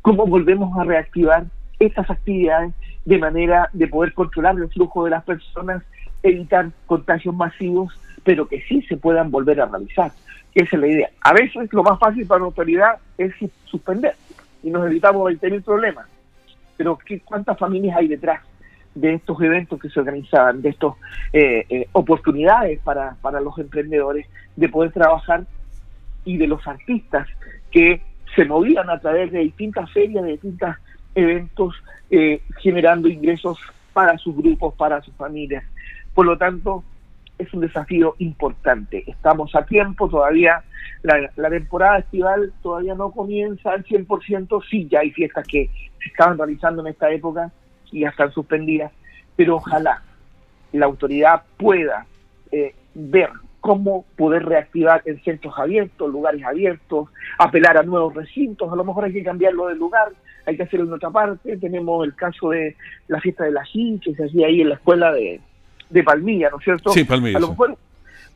cómo 0.02 0.26
volvemos 0.26 0.76
a 0.78 0.84
reactivar 0.84 1.44
estas 1.78 2.10
actividades 2.10 2.74
de 3.04 3.18
manera 3.18 3.70
de 3.72 3.86
poder 3.88 4.12
controlar 4.12 4.56
el 4.56 4.68
flujo 4.68 5.04
de 5.04 5.10
las 5.10 5.24
personas, 5.24 5.82
evitar 6.22 6.70
contagios 6.86 7.34
masivos, 7.34 7.92
pero 8.24 8.46
que 8.46 8.60
sí 8.62 8.82
se 8.82 8.96
puedan 8.96 9.30
volver 9.30 9.60
a 9.60 9.66
realizar. 9.66 10.12
Esa 10.54 10.76
es 10.76 10.80
la 10.80 10.86
idea. 10.86 11.10
A 11.22 11.32
veces 11.32 11.72
lo 11.72 11.82
más 11.82 11.98
fácil 11.98 12.26
para 12.26 12.40
la 12.40 12.46
autoridad 12.46 12.98
es 13.18 13.32
suspender 13.64 14.14
y 14.62 14.70
nos 14.70 14.86
evitamos 14.86 15.32
20.000 15.32 15.64
problemas. 15.64 16.06
Pero 16.76 16.98
¿qué, 16.98 17.20
¿cuántas 17.20 17.58
familias 17.58 17.96
hay 17.96 18.08
detrás 18.08 18.42
de 18.94 19.14
estos 19.14 19.40
eventos 19.40 19.80
que 19.80 19.88
se 19.88 20.00
organizaban, 20.00 20.60
de 20.60 20.68
estas 20.68 20.92
eh, 21.32 21.64
eh, 21.68 21.88
oportunidades 21.92 22.78
para, 22.80 23.16
para 23.22 23.40
los 23.40 23.58
emprendedores 23.58 24.26
de 24.54 24.68
poder 24.68 24.92
trabajar 24.92 25.44
y 26.24 26.36
de 26.36 26.46
los 26.46 26.66
artistas 26.68 27.26
que 27.70 28.02
se 28.34 28.44
movían 28.44 28.88
a 28.90 28.98
través 28.98 29.32
de 29.32 29.40
distintas 29.40 29.90
ferias, 29.92 30.24
de 30.24 30.32
distintos 30.32 30.76
eventos, 31.14 31.74
eh, 32.10 32.42
generando 32.58 33.08
ingresos 33.08 33.58
para 33.92 34.16
sus 34.18 34.36
grupos, 34.36 34.74
para 34.74 35.02
sus 35.02 35.14
familias. 35.14 35.64
Por 36.14 36.26
lo 36.26 36.36
tanto, 36.38 36.84
es 37.38 37.52
un 37.52 37.60
desafío 37.60 38.14
importante. 38.18 39.04
Estamos 39.06 39.54
a 39.54 39.64
tiempo 39.64 40.08
todavía, 40.08 40.62
la, 41.02 41.50
temporada 41.50 41.98
estival 41.98 42.52
todavía 42.62 42.94
no 42.94 43.10
comienza 43.10 43.72
al 43.72 43.84
100%, 43.84 44.62
sí, 44.68 44.88
ya 44.90 45.00
hay 45.00 45.10
fiestas 45.10 45.46
que 45.46 45.68
se 46.00 46.08
estaban 46.08 46.38
realizando 46.38 46.82
en 46.82 46.88
esta 46.88 47.10
época 47.10 47.50
y 47.90 48.00
ya 48.00 48.10
están 48.10 48.32
suspendidas, 48.32 48.92
pero 49.36 49.56
ojalá 49.56 50.02
la 50.72 50.86
autoridad 50.86 51.42
pueda 51.56 52.06
eh, 52.50 52.74
ver 52.94 53.30
cómo 53.62 54.04
poder 54.16 54.44
reactivar 54.44 55.02
en 55.06 55.22
centros 55.22 55.54
abiertos, 55.56 56.10
lugares 56.10 56.44
abiertos, 56.44 57.08
apelar 57.38 57.78
a 57.78 57.84
nuevos 57.84 58.12
recintos, 58.12 58.70
a 58.70 58.74
lo 58.74 58.82
mejor 58.82 59.04
hay 59.04 59.12
que 59.12 59.22
cambiarlo 59.22 59.68
de 59.68 59.76
lugar, 59.76 60.08
hay 60.44 60.56
que 60.56 60.64
hacerlo 60.64 60.86
en 60.86 60.92
otra 60.94 61.10
parte, 61.10 61.56
tenemos 61.58 62.04
el 62.04 62.12
caso 62.16 62.50
de 62.50 62.74
la 63.06 63.20
fiesta 63.20 63.44
de 63.44 63.52
la 63.52 63.64
GI, 63.64 64.00
que 64.02 64.14
se 64.16 64.24
hacía 64.24 64.48
ahí 64.48 64.62
en 64.62 64.70
la 64.70 64.74
escuela 64.74 65.12
de, 65.12 65.40
de 65.88 66.02
Palmilla, 66.02 66.50
¿no 66.50 66.58
es 66.58 66.64
cierto? 66.64 66.90
Sí, 66.90 67.04
Palmilla. 67.04 67.38
A 67.38 67.40
lo 67.40 67.50
mejor 67.50 67.78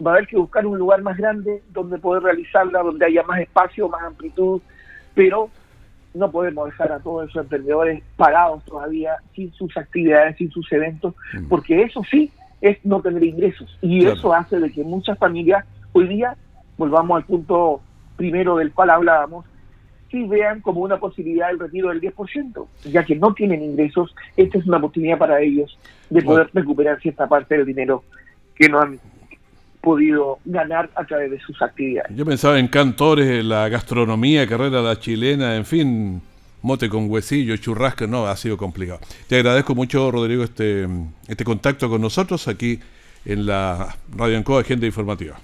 va 0.06 0.12
a 0.12 0.14
haber 0.14 0.28
que 0.28 0.36
buscar 0.36 0.64
un 0.64 0.78
lugar 0.78 1.02
más 1.02 1.16
grande 1.16 1.60
donde 1.70 1.98
poder 1.98 2.22
realizarla, 2.22 2.84
donde 2.84 3.04
haya 3.04 3.24
más 3.24 3.40
espacio, 3.40 3.88
más 3.88 4.04
amplitud, 4.04 4.62
pero 5.12 5.50
no 6.14 6.30
podemos 6.30 6.66
dejar 6.66 6.92
a 6.92 7.00
todos 7.00 7.28
esos 7.28 7.42
emprendedores 7.42 8.00
parados 8.16 8.64
todavía 8.64 9.16
sin 9.34 9.52
sus 9.54 9.76
actividades, 9.76 10.36
sin 10.36 10.52
sus 10.52 10.70
eventos, 10.70 11.14
mm. 11.32 11.48
porque 11.48 11.82
eso 11.82 12.00
sí 12.08 12.30
es 12.60 12.78
no 12.84 13.00
tener 13.00 13.22
ingresos. 13.22 13.76
Y 13.82 14.06
eso 14.06 14.32
hace 14.32 14.58
de 14.58 14.70
que 14.70 14.82
muchas 14.84 15.18
familias 15.18 15.64
hoy 15.92 16.08
día, 16.08 16.36
volvamos 16.76 17.16
al 17.16 17.24
punto 17.24 17.80
primero 18.16 18.56
del 18.56 18.72
cual 18.72 18.90
hablábamos, 18.90 19.44
sí 20.10 20.24
vean 20.24 20.60
como 20.60 20.80
una 20.80 20.98
posibilidad 20.98 21.50
el 21.50 21.58
retiro 21.58 21.88
del 21.88 22.00
10%, 22.00 22.66
ya 22.84 23.04
que 23.04 23.16
no 23.16 23.34
tienen 23.34 23.62
ingresos, 23.62 24.14
esta 24.36 24.58
es 24.58 24.66
una 24.66 24.78
oportunidad 24.78 25.18
para 25.18 25.40
ellos 25.40 25.78
de 26.10 26.22
poder 26.22 26.50
recuperar 26.52 27.00
cierta 27.00 27.28
parte 27.28 27.56
del 27.56 27.66
dinero 27.66 28.04
que 28.54 28.68
no 28.68 28.80
han 28.80 28.98
podido 29.80 30.38
ganar 30.44 30.90
a 30.96 31.04
través 31.04 31.30
de 31.30 31.40
sus 31.40 31.60
actividades. 31.62 32.16
Yo 32.16 32.24
pensaba 32.24 32.58
en 32.58 32.68
cantores, 32.68 33.44
la 33.44 33.68
gastronomía, 33.68 34.46
carrera 34.46 34.80
la 34.80 34.98
chilena, 34.98 35.56
en 35.56 35.64
fin, 35.64 36.22
mote 36.66 36.88
con 36.88 37.08
huesillo, 37.08 37.56
churrasco, 37.56 38.06
no, 38.06 38.26
ha 38.26 38.36
sido 38.36 38.56
complicado. 38.56 38.98
Te 39.28 39.36
agradezco 39.36 39.74
mucho, 39.74 40.10
Rodrigo, 40.10 40.42
este, 40.42 40.86
este 41.28 41.44
contacto 41.44 41.88
con 41.88 42.00
nosotros 42.00 42.48
aquí 42.48 42.80
en 43.24 43.46
la 43.46 43.96
Radio 44.14 44.36
Encoa 44.36 44.60
Agenda 44.60 44.84
Informativa. 44.84 45.38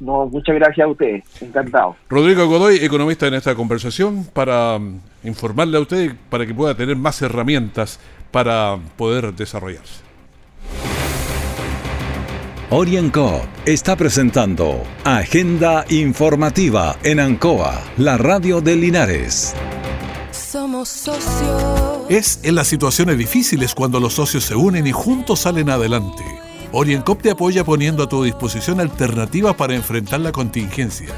No, 0.00 0.26
muchas 0.26 0.56
gracias 0.56 0.84
a 0.84 0.90
ustedes, 0.90 1.22
encantado. 1.40 1.96
Rodrigo 2.08 2.46
Godoy, 2.48 2.78
economista 2.78 3.28
en 3.28 3.34
esta 3.34 3.54
conversación, 3.54 4.24
para 4.32 4.78
mm, 4.78 5.00
informarle 5.22 5.78
a 5.78 5.80
usted 5.80 6.12
para 6.28 6.44
que 6.44 6.52
pueda 6.52 6.74
tener 6.74 6.96
más 6.96 7.22
herramientas 7.22 8.00
para 8.32 8.76
poder 8.96 9.32
desarrollarse. 9.34 10.02
Orienco 12.70 13.40
está 13.66 13.94
presentando 13.94 14.82
Agenda 15.04 15.84
Informativa 15.90 16.96
en 17.04 17.20
Ancoa, 17.20 17.80
la 17.98 18.18
radio 18.18 18.60
de 18.60 18.74
Linares. 18.74 19.54
Es 22.08 22.40
en 22.42 22.54
las 22.54 22.68
situaciones 22.68 23.16
difíciles 23.16 23.74
cuando 23.74 23.98
los 24.00 24.14
socios 24.14 24.44
se 24.44 24.54
unen 24.54 24.86
y 24.86 24.92
juntos 24.92 25.40
salen 25.40 25.70
adelante. 25.70 26.22
Oriencop 26.72 27.22
te 27.22 27.30
apoya 27.30 27.64
poniendo 27.64 28.02
a 28.02 28.08
tu 28.08 28.22
disposición 28.22 28.80
alternativas 28.80 29.54
para 29.54 29.74
enfrentar 29.74 30.20
la 30.20 30.32
contingencia. 30.32 31.08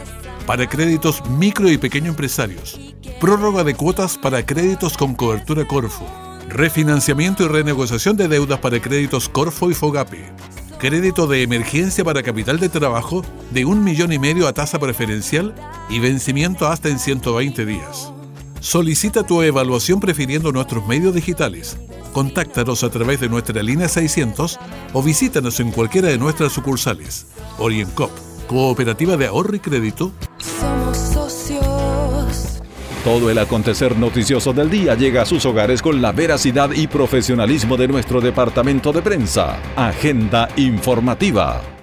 Para 0.47 0.69
créditos 0.69 1.29
micro 1.31 1.69
y 1.69 1.79
pequeño 1.79 2.11
empresarios. 2.11 2.79
Prórroga 3.21 3.65
de 3.65 3.75
cuotas 3.75 4.19
para 4.19 4.47
créditos 4.47 4.97
con 4.97 5.15
cobertura 5.15 5.67
Corfo. 5.67 6.07
Refinanciamiento 6.49 7.43
y 7.43 7.49
renegociación 7.49 8.17
de 8.17 8.29
deudas 8.29 8.61
para 8.61 8.81
créditos 8.81 9.29
Corfo 9.29 9.71
y 9.71 9.75
Fogape. 9.75 10.31
Crédito 10.79 11.27
de 11.27 11.43
emergencia 11.43 12.05
para 12.05 12.23
capital 12.23 12.61
de 12.61 12.69
trabajo 12.69 13.25
de 13.51 13.65
un 13.65 13.83
millón 13.83 14.13
y 14.13 14.19
medio 14.19 14.47
a 14.47 14.53
tasa 14.53 14.79
preferencial 14.79 15.55
y 15.89 15.99
vencimiento 15.99 16.69
hasta 16.69 16.89
en 16.89 16.99
120 16.99 17.67
días. 17.67 18.13
Solicita 18.61 19.23
tu 19.23 19.43
evaluación 19.43 20.01
prefiriendo 20.01 20.51
nuestros 20.53 20.87
medios 20.87 21.15
digitales. 21.15 21.77
Contáctanos 22.13 22.83
a 22.83 22.91
través 22.91 23.21
de 23.21 23.29
nuestra 23.29 23.63
línea 23.63 23.89
600 23.89 24.59
o 24.93 25.03
visítanos 25.03 25.61
en 25.61 25.71
cualquiera 25.71 26.09
de 26.09 26.19
nuestras 26.19 26.53
sucursales. 26.53 27.27
Oriencop, 27.59 28.11
Cooperativa 28.47 29.17
de 29.17 29.27
Ahorro 29.27 29.57
y 29.57 29.61
Crédito. 29.61 30.13
Somos 30.39 30.97
socios. 30.97 32.63
Todo 33.05 33.31
el 33.31 33.39
acontecer 33.39 33.97
noticioso 33.97 34.53
del 34.53 34.71
día 34.71 34.95
llega 34.95 35.23
a 35.23 35.27
sus 35.27 35.45
hogares 35.47 35.81
con 35.81 36.03
la 36.03 36.13
veracidad 36.13 36.73
y 36.73 36.87
profesionalismo 36.87 37.77
de 37.77 37.87
nuestro 37.87 38.21
departamento 38.21 38.93
de 38.93 39.03
prensa. 39.03 39.61
Agenda 39.77 40.49
informativa. 40.57 41.76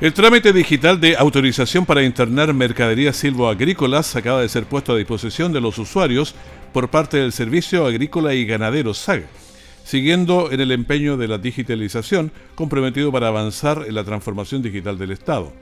El 0.00 0.12
trámite 0.12 0.52
digital 0.52 1.00
de 1.00 1.16
autorización 1.16 1.84
para 1.84 2.04
internar 2.04 2.54
mercaderías 2.54 3.16
silvoagrícolas 3.16 4.14
acaba 4.14 4.42
de 4.42 4.48
ser 4.48 4.64
puesto 4.64 4.92
a 4.92 4.96
disposición 4.96 5.52
de 5.52 5.60
los 5.60 5.76
usuarios 5.76 6.36
por 6.72 6.88
parte 6.88 7.16
del 7.16 7.32
Servicio 7.32 7.84
Agrícola 7.84 8.32
y 8.32 8.46
Ganadero 8.46 8.94
SAG, 8.94 9.24
siguiendo 9.82 10.52
en 10.52 10.60
el 10.60 10.70
empeño 10.70 11.16
de 11.16 11.26
la 11.26 11.38
digitalización 11.38 12.30
comprometido 12.54 13.10
para 13.10 13.26
avanzar 13.26 13.86
en 13.88 13.96
la 13.96 14.04
transformación 14.04 14.62
digital 14.62 14.98
del 14.98 15.10
Estado. 15.10 15.52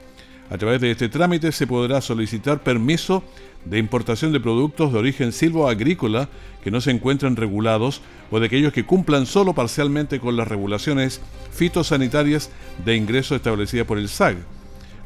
A 0.51 0.57
través 0.59 0.81
de 0.81 0.91
este 0.91 1.09
trámite 1.09 1.51
se 1.51 1.65
podrá 1.65 1.99
solicitar 1.99 2.61
permiso 2.61 3.23
de 3.65 3.79
importación 3.79 4.31
de 4.31 4.39
productos 4.39 4.93
de 4.93 4.99
origen 4.99 5.31
silvoagrícola 5.31 6.29
que 6.63 6.71
no 6.71 6.81
se 6.81 6.91
encuentren 6.91 7.35
regulados 7.35 8.01
o 8.31 8.39
de 8.39 8.47
aquellos 8.47 8.73
que 8.73 8.85
cumplan 8.85 9.25
solo 9.25 9.53
parcialmente 9.53 10.19
con 10.19 10.37
las 10.37 10.47
regulaciones 10.47 11.21
fitosanitarias 11.51 12.49
de 12.85 12.95
ingreso 12.95 13.35
establecidas 13.35 13.87
por 13.87 13.97
el 13.97 14.09
SAG, 14.09 14.37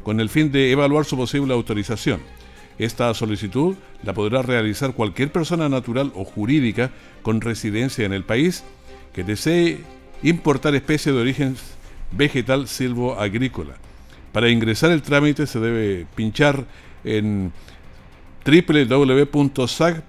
con 0.02 0.20
el 0.20 0.28
fin 0.28 0.52
de 0.52 0.70
evaluar 0.70 1.04
su 1.04 1.16
posible 1.16 1.54
autorización. 1.54 2.20
Esta 2.78 3.12
solicitud 3.14 3.76
la 4.02 4.14
podrá 4.14 4.42
realizar 4.42 4.94
cualquier 4.94 5.30
persona 5.30 5.68
natural 5.68 6.12
o 6.14 6.24
jurídica 6.24 6.90
con 7.22 7.40
residencia 7.40 8.04
en 8.04 8.12
el 8.12 8.24
país 8.24 8.64
que 9.12 9.24
desee 9.24 9.78
importar 10.22 10.74
especies 10.74 11.14
de 11.14 11.20
origen 11.20 11.56
vegetal 12.12 12.68
silvoagrícola. 12.68 13.74
Para 14.32 14.48
ingresar 14.48 14.90
el 14.90 15.02
trámite 15.02 15.46
se 15.46 15.60
debe 15.60 16.06
pinchar 16.14 16.64
en 17.04 17.52
www.sag.cl 18.44 20.06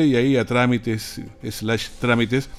y 0.00 0.16
ahí 0.16 0.36
a 0.36 0.44
trámites, 0.44 1.20
slash 1.42 1.88
trámites, 2.00 2.50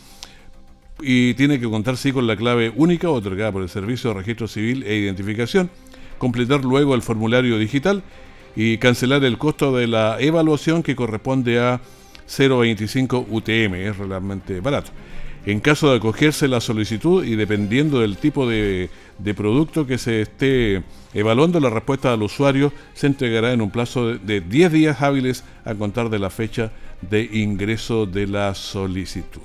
y 1.00 1.34
tiene 1.36 1.60
que 1.60 1.70
contar 1.70 1.98
sí 1.98 2.12
con 2.12 2.26
la 2.26 2.36
clave 2.36 2.74
única 2.76 3.10
otorgada 3.10 3.52
por 3.52 3.62
el 3.62 3.70
Servicio 3.70 4.10
de 4.10 4.16
Registro 4.16 4.48
Civil 4.48 4.84
e 4.84 4.96
Identificación, 4.96 5.70
completar 6.18 6.66
luego 6.66 6.96
el 6.96 7.04
formulario 7.04 7.60
digital 7.60 8.04
y 8.56 8.80
cancelar 8.80 9.24
el 9.24 9.38
costo 9.38 9.76
de 9.76 9.86
la 9.88 10.18
evaluación 10.20 10.82
que 10.82 10.96
corresponde 10.96 11.60
a 11.60 11.80
0.25 12.28 13.28
UTM, 13.30 13.76
es 13.76 13.98
realmente 13.98 14.60
barato. 14.60 14.92
En 15.48 15.62
caso 15.62 15.90
de 15.90 15.96
acogerse 15.96 16.50
la 16.50 16.60
solicitud 16.60 17.24
y 17.24 17.38
dependiendo 17.38 18.02
del 18.02 18.18
tipo 18.18 18.46
de, 18.50 18.90
producto 19.34 19.88
que 19.88 19.98
se 19.98 20.20
esté 20.22 20.84
evaluando, 21.14 21.62
la 21.62 21.70
respuesta 21.70 22.12
al 22.12 22.22
usuario 22.22 22.74
se 22.94 23.08
entregará 23.08 23.54
en 23.54 23.62
un 23.62 23.72
plazo 23.72 24.08
de- 24.08 24.18
de 24.20 24.42
10 24.42 24.74
días 24.74 25.02
hábiles 25.02 25.46
a 25.64 25.74
contar 25.74 26.10
de 26.10 26.20
la 26.20 26.30
fecha 26.30 26.74
de 27.00 27.30
ingreso 27.32 28.06
de 28.06 28.28
la 28.28 28.54
solicitud. 28.56 29.40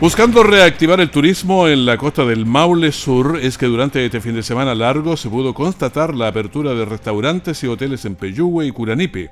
Buscando 0.00 0.44
reactivar 0.44 1.00
el 1.00 1.10
turismo 1.10 1.66
en 1.66 1.84
la 1.84 1.96
costa 1.96 2.24
del 2.24 2.46
Maule 2.46 2.92
Sur, 2.92 3.40
es 3.42 3.58
que 3.58 3.66
durante 3.66 4.04
este 4.06 4.20
fin 4.20 4.36
de 4.36 4.44
semana 4.44 4.76
largo 4.76 5.16
se 5.16 5.28
pudo 5.28 5.54
constatar 5.54 6.14
la 6.14 6.28
apertura 6.28 6.72
de 6.74 6.84
restaurantes 6.84 7.64
y 7.64 7.66
hoteles 7.66 8.04
en 8.04 8.14
Peyúgue 8.14 8.64
y 8.64 8.70
Curanipe, 8.70 9.30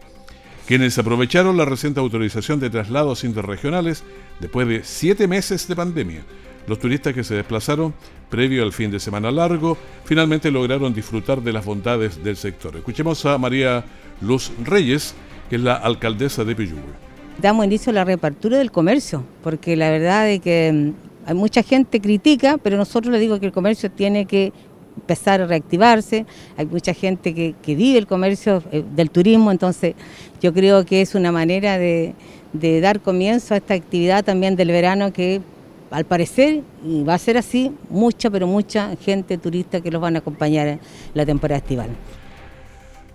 quienes 0.67 0.99
aprovecharon 0.99 1.57
la 1.57 1.65
reciente 1.65 2.01
autorización 2.01 2.59
de 2.59 2.71
traslados 2.71 3.23
interregionales 3.25 4.03
después 4.41 4.67
de 4.67 4.83
siete 4.85 5.29
meses 5.29 5.69
de 5.69 5.77
pandemia. 5.77 6.23
Los 6.67 6.81
turistas 6.81 7.15
que 7.15 7.23
se 7.23 7.37
desplazaron 7.37 7.95
previo 8.29 8.65
al 8.65 8.73
fin 8.73 8.91
de 8.91 8.99
semana 8.99 9.31
largo 9.31 9.79
finalmente 10.05 10.51
lograron 10.51 10.93
disfrutar 10.93 11.41
de 11.41 11.53
las 11.53 11.65
bondades 11.65 12.23
del 12.23 12.37
sector. 12.37 12.77
Escuchemos 12.77 13.25
a 13.25 13.39
María 13.39 13.85
Luz 14.21 14.51
Reyes, 14.65 15.15
que 15.49 15.57
es 15.57 15.63
la 15.63 15.75
alcaldesa 15.75 16.43
de 16.45 16.57
Peyúgue. 16.57 16.83
damos 17.41 17.65
inicio 17.65 17.91
a 17.91 17.95
la 17.95 18.05
reapertura 18.05 18.59
del 18.59 18.73
comercio, 18.73 19.25
porque 19.45 19.77
la 19.77 19.91
verdad 19.91 20.29
es 20.29 20.41
que 20.41 20.73
mm, 20.73 21.29
hay 21.29 21.35
mucha 21.35 21.63
gente 21.63 22.01
critica, 22.01 22.59
pero 22.61 22.77
nosotros 22.77 23.13
le 23.13 23.21
digo 23.21 23.39
que 23.39 23.47
el 23.47 23.53
comercio 23.53 23.89
tiene 23.91 24.27
que 24.27 24.53
empezar 24.97 25.41
a 25.41 25.47
reactivarse, 25.47 26.27
hay 26.57 26.67
mucha 26.67 26.95
gente 26.95 27.35
que, 27.35 27.75
vive 27.75 27.99
el 27.99 28.07
comercio 28.07 28.63
eh, 28.73 28.83
del 28.95 29.11
turismo, 29.11 29.51
entonces 29.51 29.95
yo 30.41 30.53
creo 30.53 30.85
que 30.85 31.03
es 31.03 31.15
una 31.15 31.33
manera 31.33 31.79
de, 31.79 32.15
de 32.53 32.81
dar 32.81 33.01
comienzo 33.01 33.55
a 33.55 33.59
esta 33.59 33.75
actividad 33.75 34.25
también 34.25 34.57
del 34.57 34.69
verano 34.69 35.13
que 35.13 35.41
al 35.91 36.05
parecer, 36.05 36.63
y 36.85 37.05
va 37.05 37.15
a 37.15 37.19
ser 37.19 37.39
así, 37.39 37.73
mucha, 37.89 38.31
pero 38.31 38.47
mucha 38.47 38.97
gente 38.97 39.39
turista 39.39 39.81
que 39.81 39.91
los 39.91 40.01
van 40.01 40.17
a 40.17 40.19
acompañar 40.19 40.67
en 40.67 40.81
la 41.15 41.25
temporada 41.25 41.59
estival. 41.59 41.91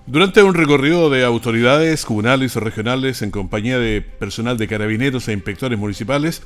Durante 0.08 0.42
un 0.42 0.54
recorrido 0.54 1.10
de 1.10 1.24
autoridades 1.24 2.06
comunales 2.06 2.56
o 2.56 2.60
regionales 2.60 3.22
en 3.22 3.32
compañía 3.32 3.78
de 3.78 4.02
personal 4.02 4.58
de 4.58 4.68
carabineros 4.68 5.28
e 5.28 5.34
inspectores 5.34 5.78
municipales, 5.78 6.42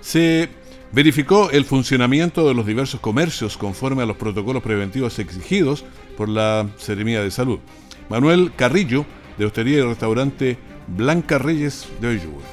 se 0.00 0.48
verificó 0.92 1.50
el 1.50 1.64
funcionamiento 1.64 2.46
de 2.46 2.54
los 2.54 2.66
diversos 2.66 3.00
comercios 3.00 3.56
conforme 3.56 4.02
a 4.02 4.06
los 4.06 4.16
protocolos 4.16 4.62
preventivos 4.62 5.18
exigidos 5.18 5.84
por 6.16 6.28
la 6.28 6.68
Seremía 6.76 7.22
de 7.22 7.30
Salud. 7.30 7.58
Manuel 8.08 8.52
Carrillo, 8.54 9.06
de 9.38 9.46
Hostería 9.46 9.78
y 9.78 9.82
Restaurante 9.82 10.58
Blanca 10.88 11.38
Reyes 11.38 11.88
de 12.00 12.08
Oyugue. 12.08 12.44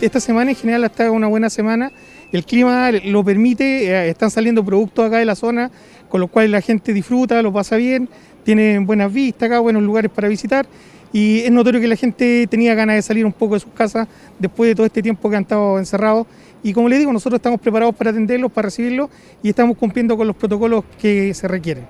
esta 0.00 0.20
semana 0.20 0.50
en 0.50 0.56
general 0.56 0.84
está 0.84 1.10
una 1.10 1.26
buena 1.26 1.48
semana. 1.48 1.90
El 2.32 2.44
clima 2.44 2.90
lo 2.90 3.24
permite, 3.24 3.86
eh, 3.86 4.10
están 4.10 4.30
saliendo 4.30 4.64
productos 4.64 5.06
acá 5.06 5.18
de 5.18 5.24
la 5.24 5.34
zona, 5.34 5.70
con 6.08 6.20
los 6.20 6.28
cuales 6.28 6.50
la 6.50 6.60
gente 6.60 6.92
disfruta, 6.92 7.40
lo 7.40 7.52
pasa 7.52 7.76
bien, 7.76 8.08
tienen 8.44 8.84
buenas 8.84 9.12
vistas 9.12 9.46
acá, 9.46 9.60
buenos 9.60 9.82
lugares 9.82 10.10
para 10.10 10.28
visitar. 10.28 10.66
Y 11.16 11.38
es 11.38 11.50
notorio 11.50 11.80
que 11.80 11.88
la 11.88 11.96
gente 11.96 12.46
tenía 12.46 12.74
ganas 12.74 12.96
de 12.96 13.00
salir 13.00 13.24
un 13.24 13.32
poco 13.32 13.54
de 13.54 13.60
sus 13.60 13.72
casas 13.72 14.06
después 14.38 14.68
de 14.68 14.74
todo 14.74 14.84
este 14.84 15.02
tiempo 15.02 15.30
que 15.30 15.36
han 15.36 15.44
estado 15.44 15.78
encerrados. 15.78 16.26
Y 16.62 16.74
como 16.74 16.90
les 16.90 16.98
digo, 16.98 17.10
nosotros 17.10 17.38
estamos 17.38 17.58
preparados 17.58 17.94
para 17.94 18.10
atenderlos, 18.10 18.52
para 18.52 18.66
recibirlos 18.66 19.08
y 19.42 19.48
estamos 19.48 19.78
cumpliendo 19.78 20.14
con 20.14 20.26
los 20.26 20.36
protocolos 20.36 20.84
que 21.00 21.32
se 21.32 21.48
requieren. 21.48 21.86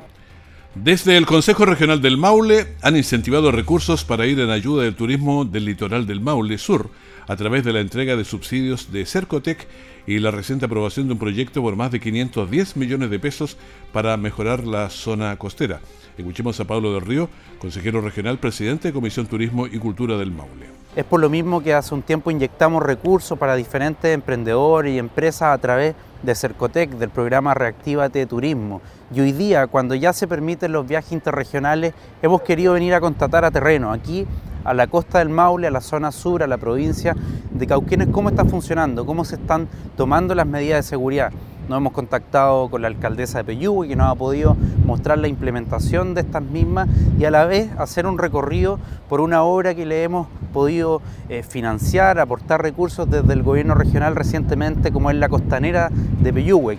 Desde 0.76 1.16
el 1.16 1.26
Consejo 1.26 1.64
Regional 1.64 2.00
del 2.00 2.18
Maule 2.18 2.68
han 2.82 2.96
incentivado 2.96 3.50
recursos 3.50 4.04
para 4.04 4.26
ir 4.26 4.38
en 4.38 4.50
ayuda 4.50 4.84
del 4.84 4.94
turismo 4.94 5.44
del 5.44 5.64
litoral 5.64 6.06
del 6.06 6.20
Maule 6.20 6.56
Sur 6.56 6.88
a 7.26 7.34
través 7.34 7.64
de 7.64 7.72
la 7.72 7.80
entrega 7.80 8.14
de 8.14 8.24
subsidios 8.24 8.92
de 8.92 9.06
Cercotec 9.06 9.66
y 10.06 10.20
la 10.20 10.30
reciente 10.30 10.66
aprobación 10.66 11.08
de 11.08 11.14
un 11.14 11.18
proyecto 11.18 11.62
por 11.62 11.74
más 11.74 11.90
de 11.90 11.98
510 11.98 12.76
millones 12.76 13.10
de 13.10 13.18
pesos 13.18 13.56
para 13.92 14.16
mejorar 14.16 14.64
la 14.64 14.88
zona 14.88 15.36
costera. 15.36 15.80
Escuchemos 16.18 16.58
a 16.60 16.64
Pablo 16.64 16.94
del 16.94 17.02
Río, 17.02 17.28
consejero 17.58 18.00
regional, 18.00 18.38
presidente 18.38 18.88
de 18.88 18.94
Comisión 18.94 19.26
Turismo 19.26 19.66
y 19.66 19.78
Cultura 19.78 20.16
del 20.16 20.30
Maule. 20.30 20.66
Es 20.96 21.04
por 21.04 21.20
lo 21.20 21.28
mismo 21.28 21.62
que 21.62 21.74
hace 21.74 21.94
un 21.94 22.00
tiempo 22.00 22.30
inyectamos 22.30 22.82
recursos 22.82 23.38
para 23.38 23.54
diferentes 23.54 24.14
emprendedores 24.14 24.94
y 24.94 24.98
empresas 24.98 25.54
a 25.54 25.58
través 25.58 25.94
de 26.22 26.34
Cercotec, 26.34 26.92
del 26.92 27.10
programa 27.10 27.52
Reactívate 27.52 28.24
Turismo. 28.24 28.80
Y 29.14 29.20
hoy 29.20 29.32
día, 29.32 29.66
cuando 29.66 29.94
ya 29.94 30.14
se 30.14 30.26
permiten 30.26 30.72
los 30.72 30.88
viajes 30.88 31.12
interregionales, 31.12 31.92
hemos 32.22 32.40
querido 32.40 32.72
venir 32.72 32.94
a 32.94 33.00
constatar 33.00 33.44
a 33.44 33.50
terreno, 33.50 33.92
aquí 33.92 34.26
a 34.64 34.72
la 34.72 34.86
costa 34.86 35.18
del 35.18 35.28
Maule, 35.28 35.66
a 35.66 35.70
la 35.70 35.82
zona 35.82 36.10
sur, 36.10 36.42
a 36.42 36.46
la 36.46 36.56
provincia 36.56 37.14
de 37.50 37.66
Cauquenes, 37.66 38.08
cómo 38.10 38.30
está 38.30 38.46
funcionando, 38.46 39.04
cómo 39.04 39.26
se 39.26 39.34
están 39.34 39.68
tomando 39.98 40.34
las 40.34 40.46
medidas 40.46 40.78
de 40.78 40.88
seguridad. 40.88 41.30
Nos 41.68 41.78
hemos 41.78 41.92
contactado 41.92 42.68
con 42.68 42.82
la 42.82 42.88
alcaldesa 42.88 43.38
de 43.38 43.44
Peyúgue, 43.44 43.88
que 43.88 43.96
nos 43.96 44.08
ha 44.08 44.14
podido 44.14 44.56
mostrar 44.84 45.18
la 45.18 45.26
implementación 45.26 46.14
de 46.14 46.20
estas 46.20 46.42
mismas 46.42 46.88
y 47.18 47.24
a 47.24 47.30
la 47.30 47.44
vez 47.44 47.70
hacer 47.78 48.06
un 48.06 48.18
recorrido 48.18 48.78
por 49.08 49.20
una 49.20 49.42
obra 49.42 49.74
que 49.74 49.84
le 49.84 50.04
hemos 50.04 50.28
podido 50.52 51.02
eh, 51.28 51.42
financiar, 51.42 52.20
aportar 52.20 52.62
recursos 52.62 53.10
desde 53.10 53.32
el 53.32 53.42
gobierno 53.42 53.74
regional 53.74 54.14
recientemente, 54.14 54.92
como 54.92 55.10
es 55.10 55.16
la 55.16 55.28
costanera 55.28 55.90
de 55.90 56.32
Peyúgue. 56.32 56.78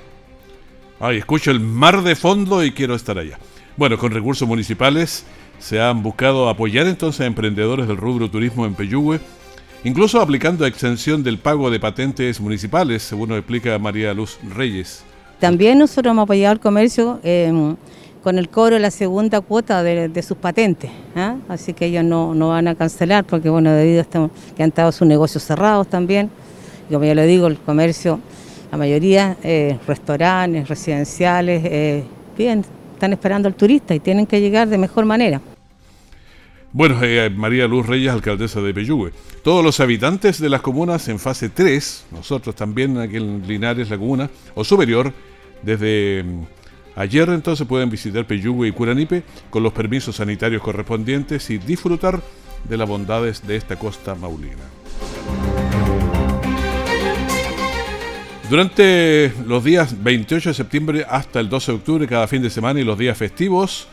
Ay, 0.99 1.17
escucho 1.17 1.51
el 1.51 1.59
mar 1.59 2.01
de 2.01 2.15
fondo 2.15 2.63
y 2.63 2.71
quiero 2.71 2.95
estar 2.95 3.17
allá. 3.17 3.37
Bueno, 3.75 3.97
con 3.97 4.11
recursos 4.11 4.47
municipales 4.47 5.25
se 5.59 5.81
han 5.81 6.01
buscado 6.01 6.49
apoyar 6.49 6.87
entonces 6.87 7.21
a 7.21 7.25
emprendedores 7.25 7.87
del 7.87 7.97
rubro 7.97 8.31
turismo 8.31 8.65
en 8.65 8.73
Peyúgue, 8.73 9.19
incluso 9.83 10.21
aplicando 10.21 10.65
exención 10.65 11.23
del 11.23 11.37
pago 11.37 11.69
de 11.69 11.79
patentes 11.79 12.39
municipales, 12.39 13.03
según 13.03 13.29
nos 13.29 13.37
explica 13.37 13.77
María 13.79 14.13
Luz 14.13 14.37
Reyes. 14.55 15.03
También 15.39 15.77
nosotros 15.77 16.11
hemos 16.11 16.23
apoyado 16.23 16.53
al 16.53 16.59
comercio 16.59 17.19
eh, 17.23 17.75
con 18.23 18.37
el 18.37 18.49
cobro 18.49 18.75
de 18.75 18.81
la 18.81 18.91
segunda 18.91 19.39
cuota 19.41 19.83
de, 19.83 20.21
sus 20.23 20.37
patentes, 20.37 20.91
¿ah? 21.15 21.35
así 21.47 21.73
que 21.73 21.85
ellos 21.85 22.03
no, 22.03 22.49
van 22.49 22.67
a 22.67 22.75
cancelar 22.75 23.23
porque, 23.23 23.49
bueno, 23.49 23.71
debido 23.71 24.01
a 24.01 24.05
que 24.55 24.63
han 24.63 24.69
estado 24.69 24.91
sus 24.91 25.07
negocios 25.07 25.43
cerrados 25.43 25.87
también, 25.87 26.29
y 26.89 26.93
como 26.93 27.05
ya 27.05 27.15
lo 27.15 27.23
digo, 27.23 27.47
el 27.47 27.57
comercio, 27.57 28.19
la 28.71 28.77
mayoría, 28.77 29.37
eh, 29.43 29.77
restaurantes, 29.87 30.67
residenciales, 30.67 31.61
eh, 31.65 32.03
bien, 32.37 32.65
están 32.93 33.13
esperando 33.13 33.47
al 33.47 33.55
turista 33.55 33.93
y 33.93 33.99
tienen 33.99 34.25
que 34.25 34.41
llegar 34.41 34.67
de 34.67 34.77
mejor 34.77 35.05
manera. 35.05 35.39
Bueno, 36.77 36.99
eh, 37.01 37.31
María 37.31 37.67
Luz 37.67 37.87
Reyes, 37.87 38.11
alcaldesa 38.11 38.61
de 38.61 38.71
Peyúgue. 38.71 39.11
Todos 39.43 39.65
los 39.65 39.79
habitantes 39.79 40.39
de 40.39 40.47
las 40.47 40.61
comunas 40.61 41.07
en 41.07 41.17
fase 41.17 41.49
3, 41.49 42.05
nosotros 42.11 42.53
también 42.53 42.99
aquí 42.99 43.17
en 43.17 43.47
Linares, 43.47 43.89
la 43.89 43.97
comuna, 43.97 44.29
o 44.53 44.63
superior, 44.63 45.11
desde 45.63 46.23
mm, 46.23 46.43
ayer 46.95 47.29
entonces 47.29 47.65
pueden 47.65 47.89
visitar 47.89 48.27
Peyúgue 48.27 48.67
y 48.67 48.71
Curanipe 48.73 49.23
con 49.49 49.63
los 49.63 49.73
permisos 49.73 50.17
sanitarios 50.17 50.61
correspondientes 50.61 51.49
y 51.49 51.57
disfrutar 51.57 52.21
de 52.69 52.77
las 52.77 52.87
bondades 52.87 53.47
de 53.47 53.55
esta 53.55 53.75
costa 53.75 54.13
maulina. 54.13 54.61
Durante 58.51 59.33
los 59.47 59.63
días 59.63 60.03
28 60.03 60.49
de 60.49 60.53
septiembre 60.53 61.05
hasta 61.09 61.39
el 61.39 61.49
12 61.49 61.71
de 61.71 61.75
octubre, 61.79 62.07
cada 62.07 62.27
fin 62.27 62.43
de 62.43 62.51
semana 62.51 62.79
y 62.79 62.83
los 62.83 62.99
días 62.99 63.17
festivos, 63.17 63.87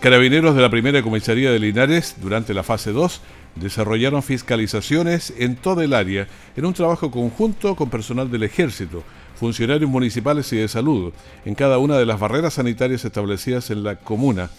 carabineros 0.00 0.54
de 0.54 0.62
la 0.62 0.70
primera 0.70 1.02
comisaría 1.02 1.50
de 1.50 1.58
Linares, 1.58 2.16
durante 2.20 2.54
la 2.54 2.62
fase 2.62 2.92
2, 2.92 3.20
desarrollaron 3.56 4.22
fiscalizaciones 4.22 5.32
en 5.38 5.56
toda 5.56 5.84
el 5.84 5.92
área, 5.92 6.28
en 6.56 6.66
un 6.66 6.74
trabajo 6.74 7.10
conjunto 7.10 7.74
con 7.74 7.90
personal 7.90 8.30
del 8.30 8.44
ejército, 8.44 9.02
funcionarios 9.34 9.90
municipales 9.90 10.52
y 10.52 10.56
de 10.56 10.68
salud, 10.68 11.12
en 11.44 11.54
cada 11.54 11.78
una 11.78 11.98
de 11.98 12.06
las 12.06 12.20
barreras 12.20 12.54
sanitarias 12.54 13.04
establecidas 13.04 13.70
en 13.70 13.82
la 13.82 13.96
comuna. 13.96 14.50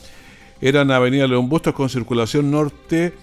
Eran 0.62 0.92
Avenida 0.92 1.28
León 1.28 1.48
Bustos 1.48 1.74
con 1.74 1.90
circulación 1.90 2.52
norte, 2.52 3.14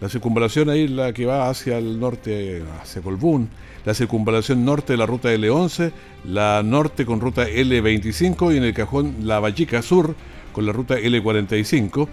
la 0.00 0.08
circunvalación 0.08 0.68
ahí 0.68 0.88
la 0.88 1.12
que 1.12 1.26
va 1.26 1.48
hacia 1.48 1.78
el 1.78 1.98
norte, 1.98 2.62
hacia 2.82 3.00
Colbún, 3.00 3.48
la 3.86 3.94
circunvalación 3.94 4.64
norte 4.64 4.92
de 4.92 4.96
la 4.98 5.06
ruta 5.06 5.32
L11, 5.32 5.92
la 6.24 6.62
norte 6.62 7.06
con 7.06 7.20
ruta 7.20 7.48
L25 7.48 8.52
y 8.52 8.58
en 8.58 8.64
el 8.64 8.74
cajón 8.74 9.16
la 9.22 9.40
Vallica 9.40 9.80
Sur 9.80 10.14
con 10.52 10.66
la 10.66 10.72
ruta 10.72 10.98
L45 10.98 12.08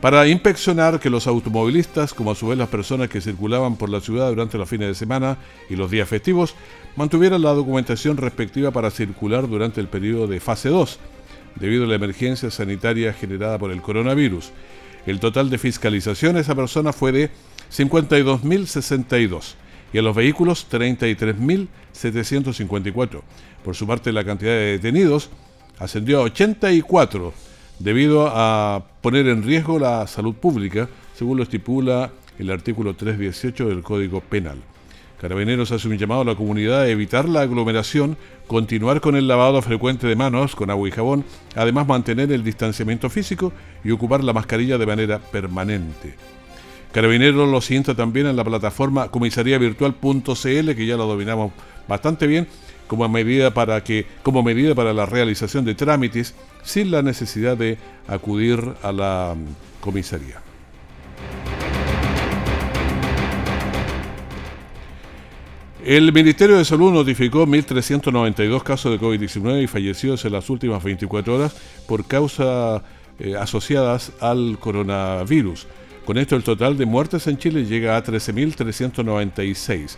para 0.00 0.26
inspeccionar 0.28 1.00
que 1.00 1.10
los 1.10 1.26
automovilistas, 1.26 2.14
como 2.14 2.30
a 2.30 2.36
su 2.36 2.46
vez 2.46 2.56
las 2.56 2.68
personas 2.68 3.08
que 3.08 3.20
circulaban 3.20 3.74
por 3.74 3.88
la 3.88 4.00
ciudad 4.00 4.28
durante 4.28 4.56
los 4.56 4.68
fines 4.68 4.86
de 4.86 4.94
semana 4.94 5.38
y 5.68 5.74
los 5.74 5.90
días 5.90 6.08
festivos, 6.08 6.54
mantuvieran 6.94 7.42
la 7.42 7.52
documentación 7.52 8.16
respectiva 8.16 8.70
para 8.70 8.92
circular 8.92 9.48
durante 9.48 9.80
el 9.80 9.88
periodo 9.88 10.28
de 10.28 10.38
fase 10.38 10.68
2, 10.68 11.00
debido 11.56 11.82
a 11.84 11.88
la 11.88 11.96
emergencia 11.96 12.48
sanitaria 12.52 13.12
generada 13.12 13.58
por 13.58 13.72
el 13.72 13.82
coronavirus. 13.82 14.52
El 15.04 15.18
total 15.18 15.50
de 15.50 15.58
fiscalización 15.58 16.36
a 16.36 16.40
esa 16.40 16.54
persona 16.54 16.92
fue 16.92 17.10
de 17.10 17.30
52.062 17.72 19.54
y 19.92 19.98
a 19.98 20.02
los 20.02 20.14
vehículos 20.14 20.68
33.754. 20.70 23.22
Por 23.64 23.74
su 23.74 23.84
parte, 23.84 24.12
la 24.12 24.24
cantidad 24.24 24.52
de 24.52 24.78
detenidos 24.78 25.28
ascendió 25.80 26.20
a 26.20 26.22
84 26.22 27.34
debido 27.78 28.28
a 28.32 28.84
poner 29.00 29.28
en 29.28 29.42
riesgo 29.42 29.78
la 29.78 30.06
salud 30.06 30.34
pública, 30.34 30.88
según 31.14 31.36
lo 31.36 31.42
estipula 31.42 32.10
el 32.38 32.50
artículo 32.50 32.94
318 32.94 33.68
del 33.68 33.82
Código 33.82 34.20
Penal. 34.20 34.58
Carabineros 35.20 35.72
hace 35.72 35.88
un 35.88 35.98
llamado 35.98 36.20
a 36.20 36.24
la 36.24 36.36
comunidad 36.36 36.82
a 36.82 36.88
evitar 36.88 37.28
la 37.28 37.40
aglomeración, 37.40 38.16
continuar 38.46 39.00
con 39.00 39.16
el 39.16 39.26
lavado 39.26 39.60
frecuente 39.62 40.06
de 40.06 40.14
manos 40.14 40.54
con 40.54 40.70
agua 40.70 40.88
y 40.88 40.92
jabón, 40.92 41.24
además 41.56 41.88
mantener 41.88 42.30
el 42.30 42.44
distanciamiento 42.44 43.10
físico 43.10 43.52
y 43.82 43.90
ocupar 43.90 44.22
la 44.22 44.32
mascarilla 44.32 44.78
de 44.78 44.86
manera 44.86 45.18
permanente. 45.18 46.14
Carabineros 46.92 47.48
lo 47.48 47.60
sienta 47.60 47.94
también 47.94 48.26
en 48.26 48.36
la 48.36 48.44
plataforma 48.44 49.08
comisariavirtual.cl, 49.08 50.74
que 50.74 50.86
ya 50.86 50.96
lo 50.96 51.06
dominamos 51.06 51.52
bastante 51.88 52.26
bien, 52.26 52.46
como 52.86 53.08
medida 53.08 53.52
para 53.52 53.82
que 53.82 54.06
como 54.22 54.42
medida 54.42 54.74
para 54.74 54.92
la 54.92 55.06
realización 55.06 55.64
de 55.64 55.74
trámites 55.74 56.34
sin 56.62 56.90
la 56.90 57.02
necesidad 57.02 57.56
de 57.56 57.78
acudir 58.06 58.60
a 58.82 58.92
la 58.92 59.34
mm, 59.36 59.80
comisaría. 59.80 60.42
El 65.84 66.12
Ministerio 66.12 66.58
de 66.58 66.66
Salud 66.66 66.92
notificó 66.92 67.46
1.392 67.46 68.62
casos 68.62 68.92
de 68.92 69.00
COVID-19 69.00 69.62
y 69.62 69.66
fallecidos 69.66 70.22
en 70.24 70.32
las 70.32 70.50
últimas 70.50 70.82
24 70.82 71.34
horas 71.34 71.56
por 71.86 72.04
causas 72.04 72.82
eh, 73.18 73.36
asociadas 73.36 74.12
al 74.20 74.58
coronavirus. 74.60 75.66
Con 76.04 76.18
esto 76.18 76.36
el 76.36 76.42
total 76.42 76.76
de 76.76 76.84
muertes 76.84 77.26
en 77.26 77.38
Chile 77.38 77.64
llega 77.64 77.96
a 77.96 78.04
13.396. 78.04 79.96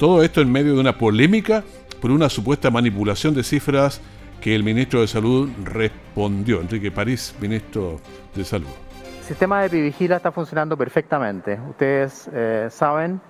Todo 0.00 0.22
esto 0.22 0.40
en 0.40 0.50
medio 0.50 0.72
de 0.72 0.80
una 0.80 0.96
polémica 0.96 1.62
por 2.00 2.10
una 2.10 2.30
supuesta 2.30 2.70
manipulación 2.70 3.34
de 3.34 3.42
cifras 3.42 4.00
que 4.40 4.54
el 4.54 4.64
ministro 4.64 5.02
de 5.02 5.06
Salud 5.06 5.50
respondió. 5.62 6.62
Enrique 6.62 6.90
París, 6.90 7.36
ministro 7.38 8.00
de 8.34 8.42
Salud. 8.42 8.70
El 9.18 9.22
sistema 9.22 9.60
de 9.60 9.68
Pivigila 9.68 10.16
está 10.16 10.32
funcionando 10.32 10.74
perfectamente. 10.74 11.60
Ustedes 11.68 12.30
eh, 12.32 12.68
saben 12.70 13.20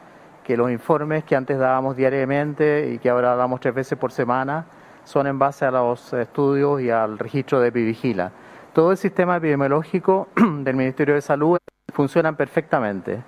que 0.45 0.57
los 0.57 0.71
informes 0.71 1.25
que 1.25 1.35
antes 1.35 1.59
dábamos 1.59 1.97
diariamente 1.97 2.93
y 2.95 3.01
que 3.01 3.11
ahora 3.11 3.35
damos 3.35 3.59
tres 3.59 3.75
veces 3.75 3.99
por 3.99 4.13
semana 4.13 4.65
son 5.03 5.27
en 5.27 5.41
base 5.41 5.65
a 5.65 5.73
los 5.73 6.13
estudios 6.13 6.81
y 6.81 6.89
al 6.89 7.19
registro 7.19 7.59
de 7.59 7.73
Pivigila. 7.73 8.31
Todo 8.73 8.93
el 8.93 8.97
sistema 8.97 9.39
epidemiológico 9.39 10.29
del 10.37 10.77
Ministerio 10.77 11.17
de 11.17 11.21
Salud 11.21 11.59
funcionan 11.93 12.37
perfectamente. 12.37 13.25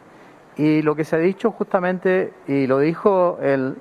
Y 0.56 0.82
lo 0.82 0.94
que 0.94 1.04
se 1.04 1.16
ha 1.16 1.18
dicho 1.18 1.50
justamente, 1.50 2.32
y 2.46 2.66
lo 2.66 2.78
dijo 2.78 3.38
el, 3.40 3.76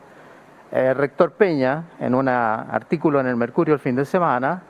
rector 0.72 1.34
Peña 1.34 1.84
en 2.00 2.16
un 2.16 2.30
artículo 2.30 3.20
en 3.20 3.28
el 3.28 3.36
Mercurio 3.36 3.74
el 3.74 3.80
fin 3.80 3.96
de 3.96 4.06
semana, 4.06 4.64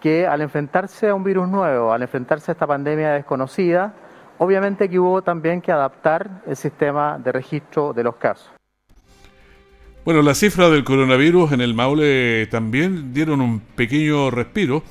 que 0.00 0.24
al 0.24 0.40
enfrentarse 0.40 1.08
a 1.08 1.14
un 1.14 1.24
virus 1.24 1.48
nuevo, 1.48 1.92
al 1.92 2.02
enfrentarse 2.02 2.50
a 2.50 2.52
esta 2.52 2.66
pandemia 2.66 3.10
desconocida, 3.10 3.92
obviamente 4.38 4.88
que 4.88 5.00
hubo 5.00 5.22
también 5.22 5.60
que 5.60 5.72
adaptar 5.72 6.42
el 6.46 6.54
sistema 6.54 7.18
de 7.18 7.32
registro 7.32 7.92
de 7.92 8.04
los 8.04 8.14
casos. 8.16 8.52
Bueno, 10.04 10.22
las 10.22 10.38
cifras 10.38 10.70
del 10.70 10.84
coronavirus 10.84 11.52
en 11.52 11.60
el 11.60 11.74
Maule 11.74 12.46
también 12.46 13.12
dieron 13.12 13.40
un 13.40 13.60
pequeño 13.60 14.30
respiro 14.30 14.82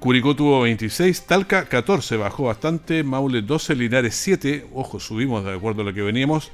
Curicó 0.00 0.36
tuvo 0.36 0.60
26, 0.60 1.22
Talca 1.22 1.64
14, 1.64 2.16
bajó 2.18 2.44
bastante, 2.44 3.02
Maule 3.02 3.42
12, 3.42 3.74
Linares 3.74 4.14
7, 4.14 4.66
ojo, 4.74 5.00
subimos 5.00 5.44
de 5.44 5.54
acuerdo 5.54 5.82
a 5.82 5.84
lo 5.86 5.94
que 5.94 6.02
veníamos, 6.02 6.52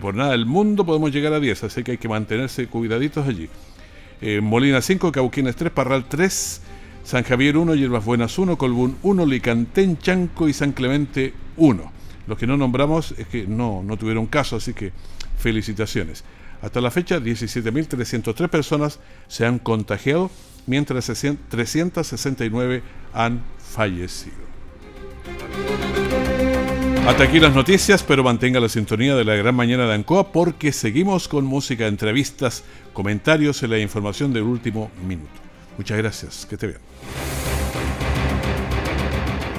por 0.00 0.14
nada 0.14 0.32
del 0.32 0.46
mundo 0.46 0.86
podemos 0.86 1.12
llegar 1.12 1.32
a 1.34 1.40
10, 1.40 1.64
así 1.64 1.84
que 1.84 1.92
hay 1.92 1.98
que 1.98 2.08
mantenerse 2.08 2.66
cuidaditos 2.66 3.28
allí. 3.28 3.48
Eh, 4.20 4.40
Molina 4.40 4.80
5, 4.80 5.12
Cauquines 5.12 5.54
3, 5.54 5.70
Parral 5.70 6.06
3, 6.08 6.62
San 7.04 7.24
Javier 7.24 7.56
1, 7.58 7.74
Hierbas 7.74 8.04
Buenas 8.04 8.38
1, 8.38 8.56
Colbún 8.56 8.96
1, 9.02 9.26
Licantén, 9.26 9.98
Chanco 9.98 10.48
y 10.48 10.52
San 10.52 10.72
Clemente 10.72 11.34
1. 11.56 11.92
Los 12.26 12.38
que 12.38 12.46
no 12.46 12.56
nombramos 12.56 13.14
es 13.16 13.28
que 13.28 13.46
no, 13.46 13.82
no 13.84 13.96
tuvieron 13.96 14.26
caso, 14.26 14.56
así 14.56 14.72
que 14.72 14.92
felicitaciones. 15.38 16.24
Hasta 16.62 16.80
la 16.80 16.90
fecha, 16.90 17.20
17.303 17.20 18.48
personas 18.48 18.98
se 19.28 19.46
han 19.46 19.58
contagiado 19.58 20.30
mientras 20.68 21.06
369 21.06 22.82
han 23.12 23.42
fallecido. 23.58 24.36
Hasta 27.08 27.24
aquí 27.24 27.40
las 27.40 27.54
noticias, 27.54 28.02
pero 28.02 28.22
mantenga 28.22 28.60
la 28.60 28.68
sintonía 28.68 29.16
de 29.16 29.24
la 29.24 29.34
gran 29.34 29.54
mañana 29.54 29.86
de 29.86 29.94
Ancoa 29.94 30.30
porque 30.30 30.72
seguimos 30.72 31.26
con 31.26 31.46
música, 31.46 31.86
entrevistas, 31.86 32.64
comentarios 32.92 33.62
y 33.62 33.66
la 33.66 33.78
información 33.78 34.32
del 34.32 34.42
último 34.42 34.90
minuto. 35.06 35.30
Muchas 35.78 35.96
gracias, 35.96 36.44
que 36.44 36.56
esté 36.56 36.66
bien. 36.66 37.37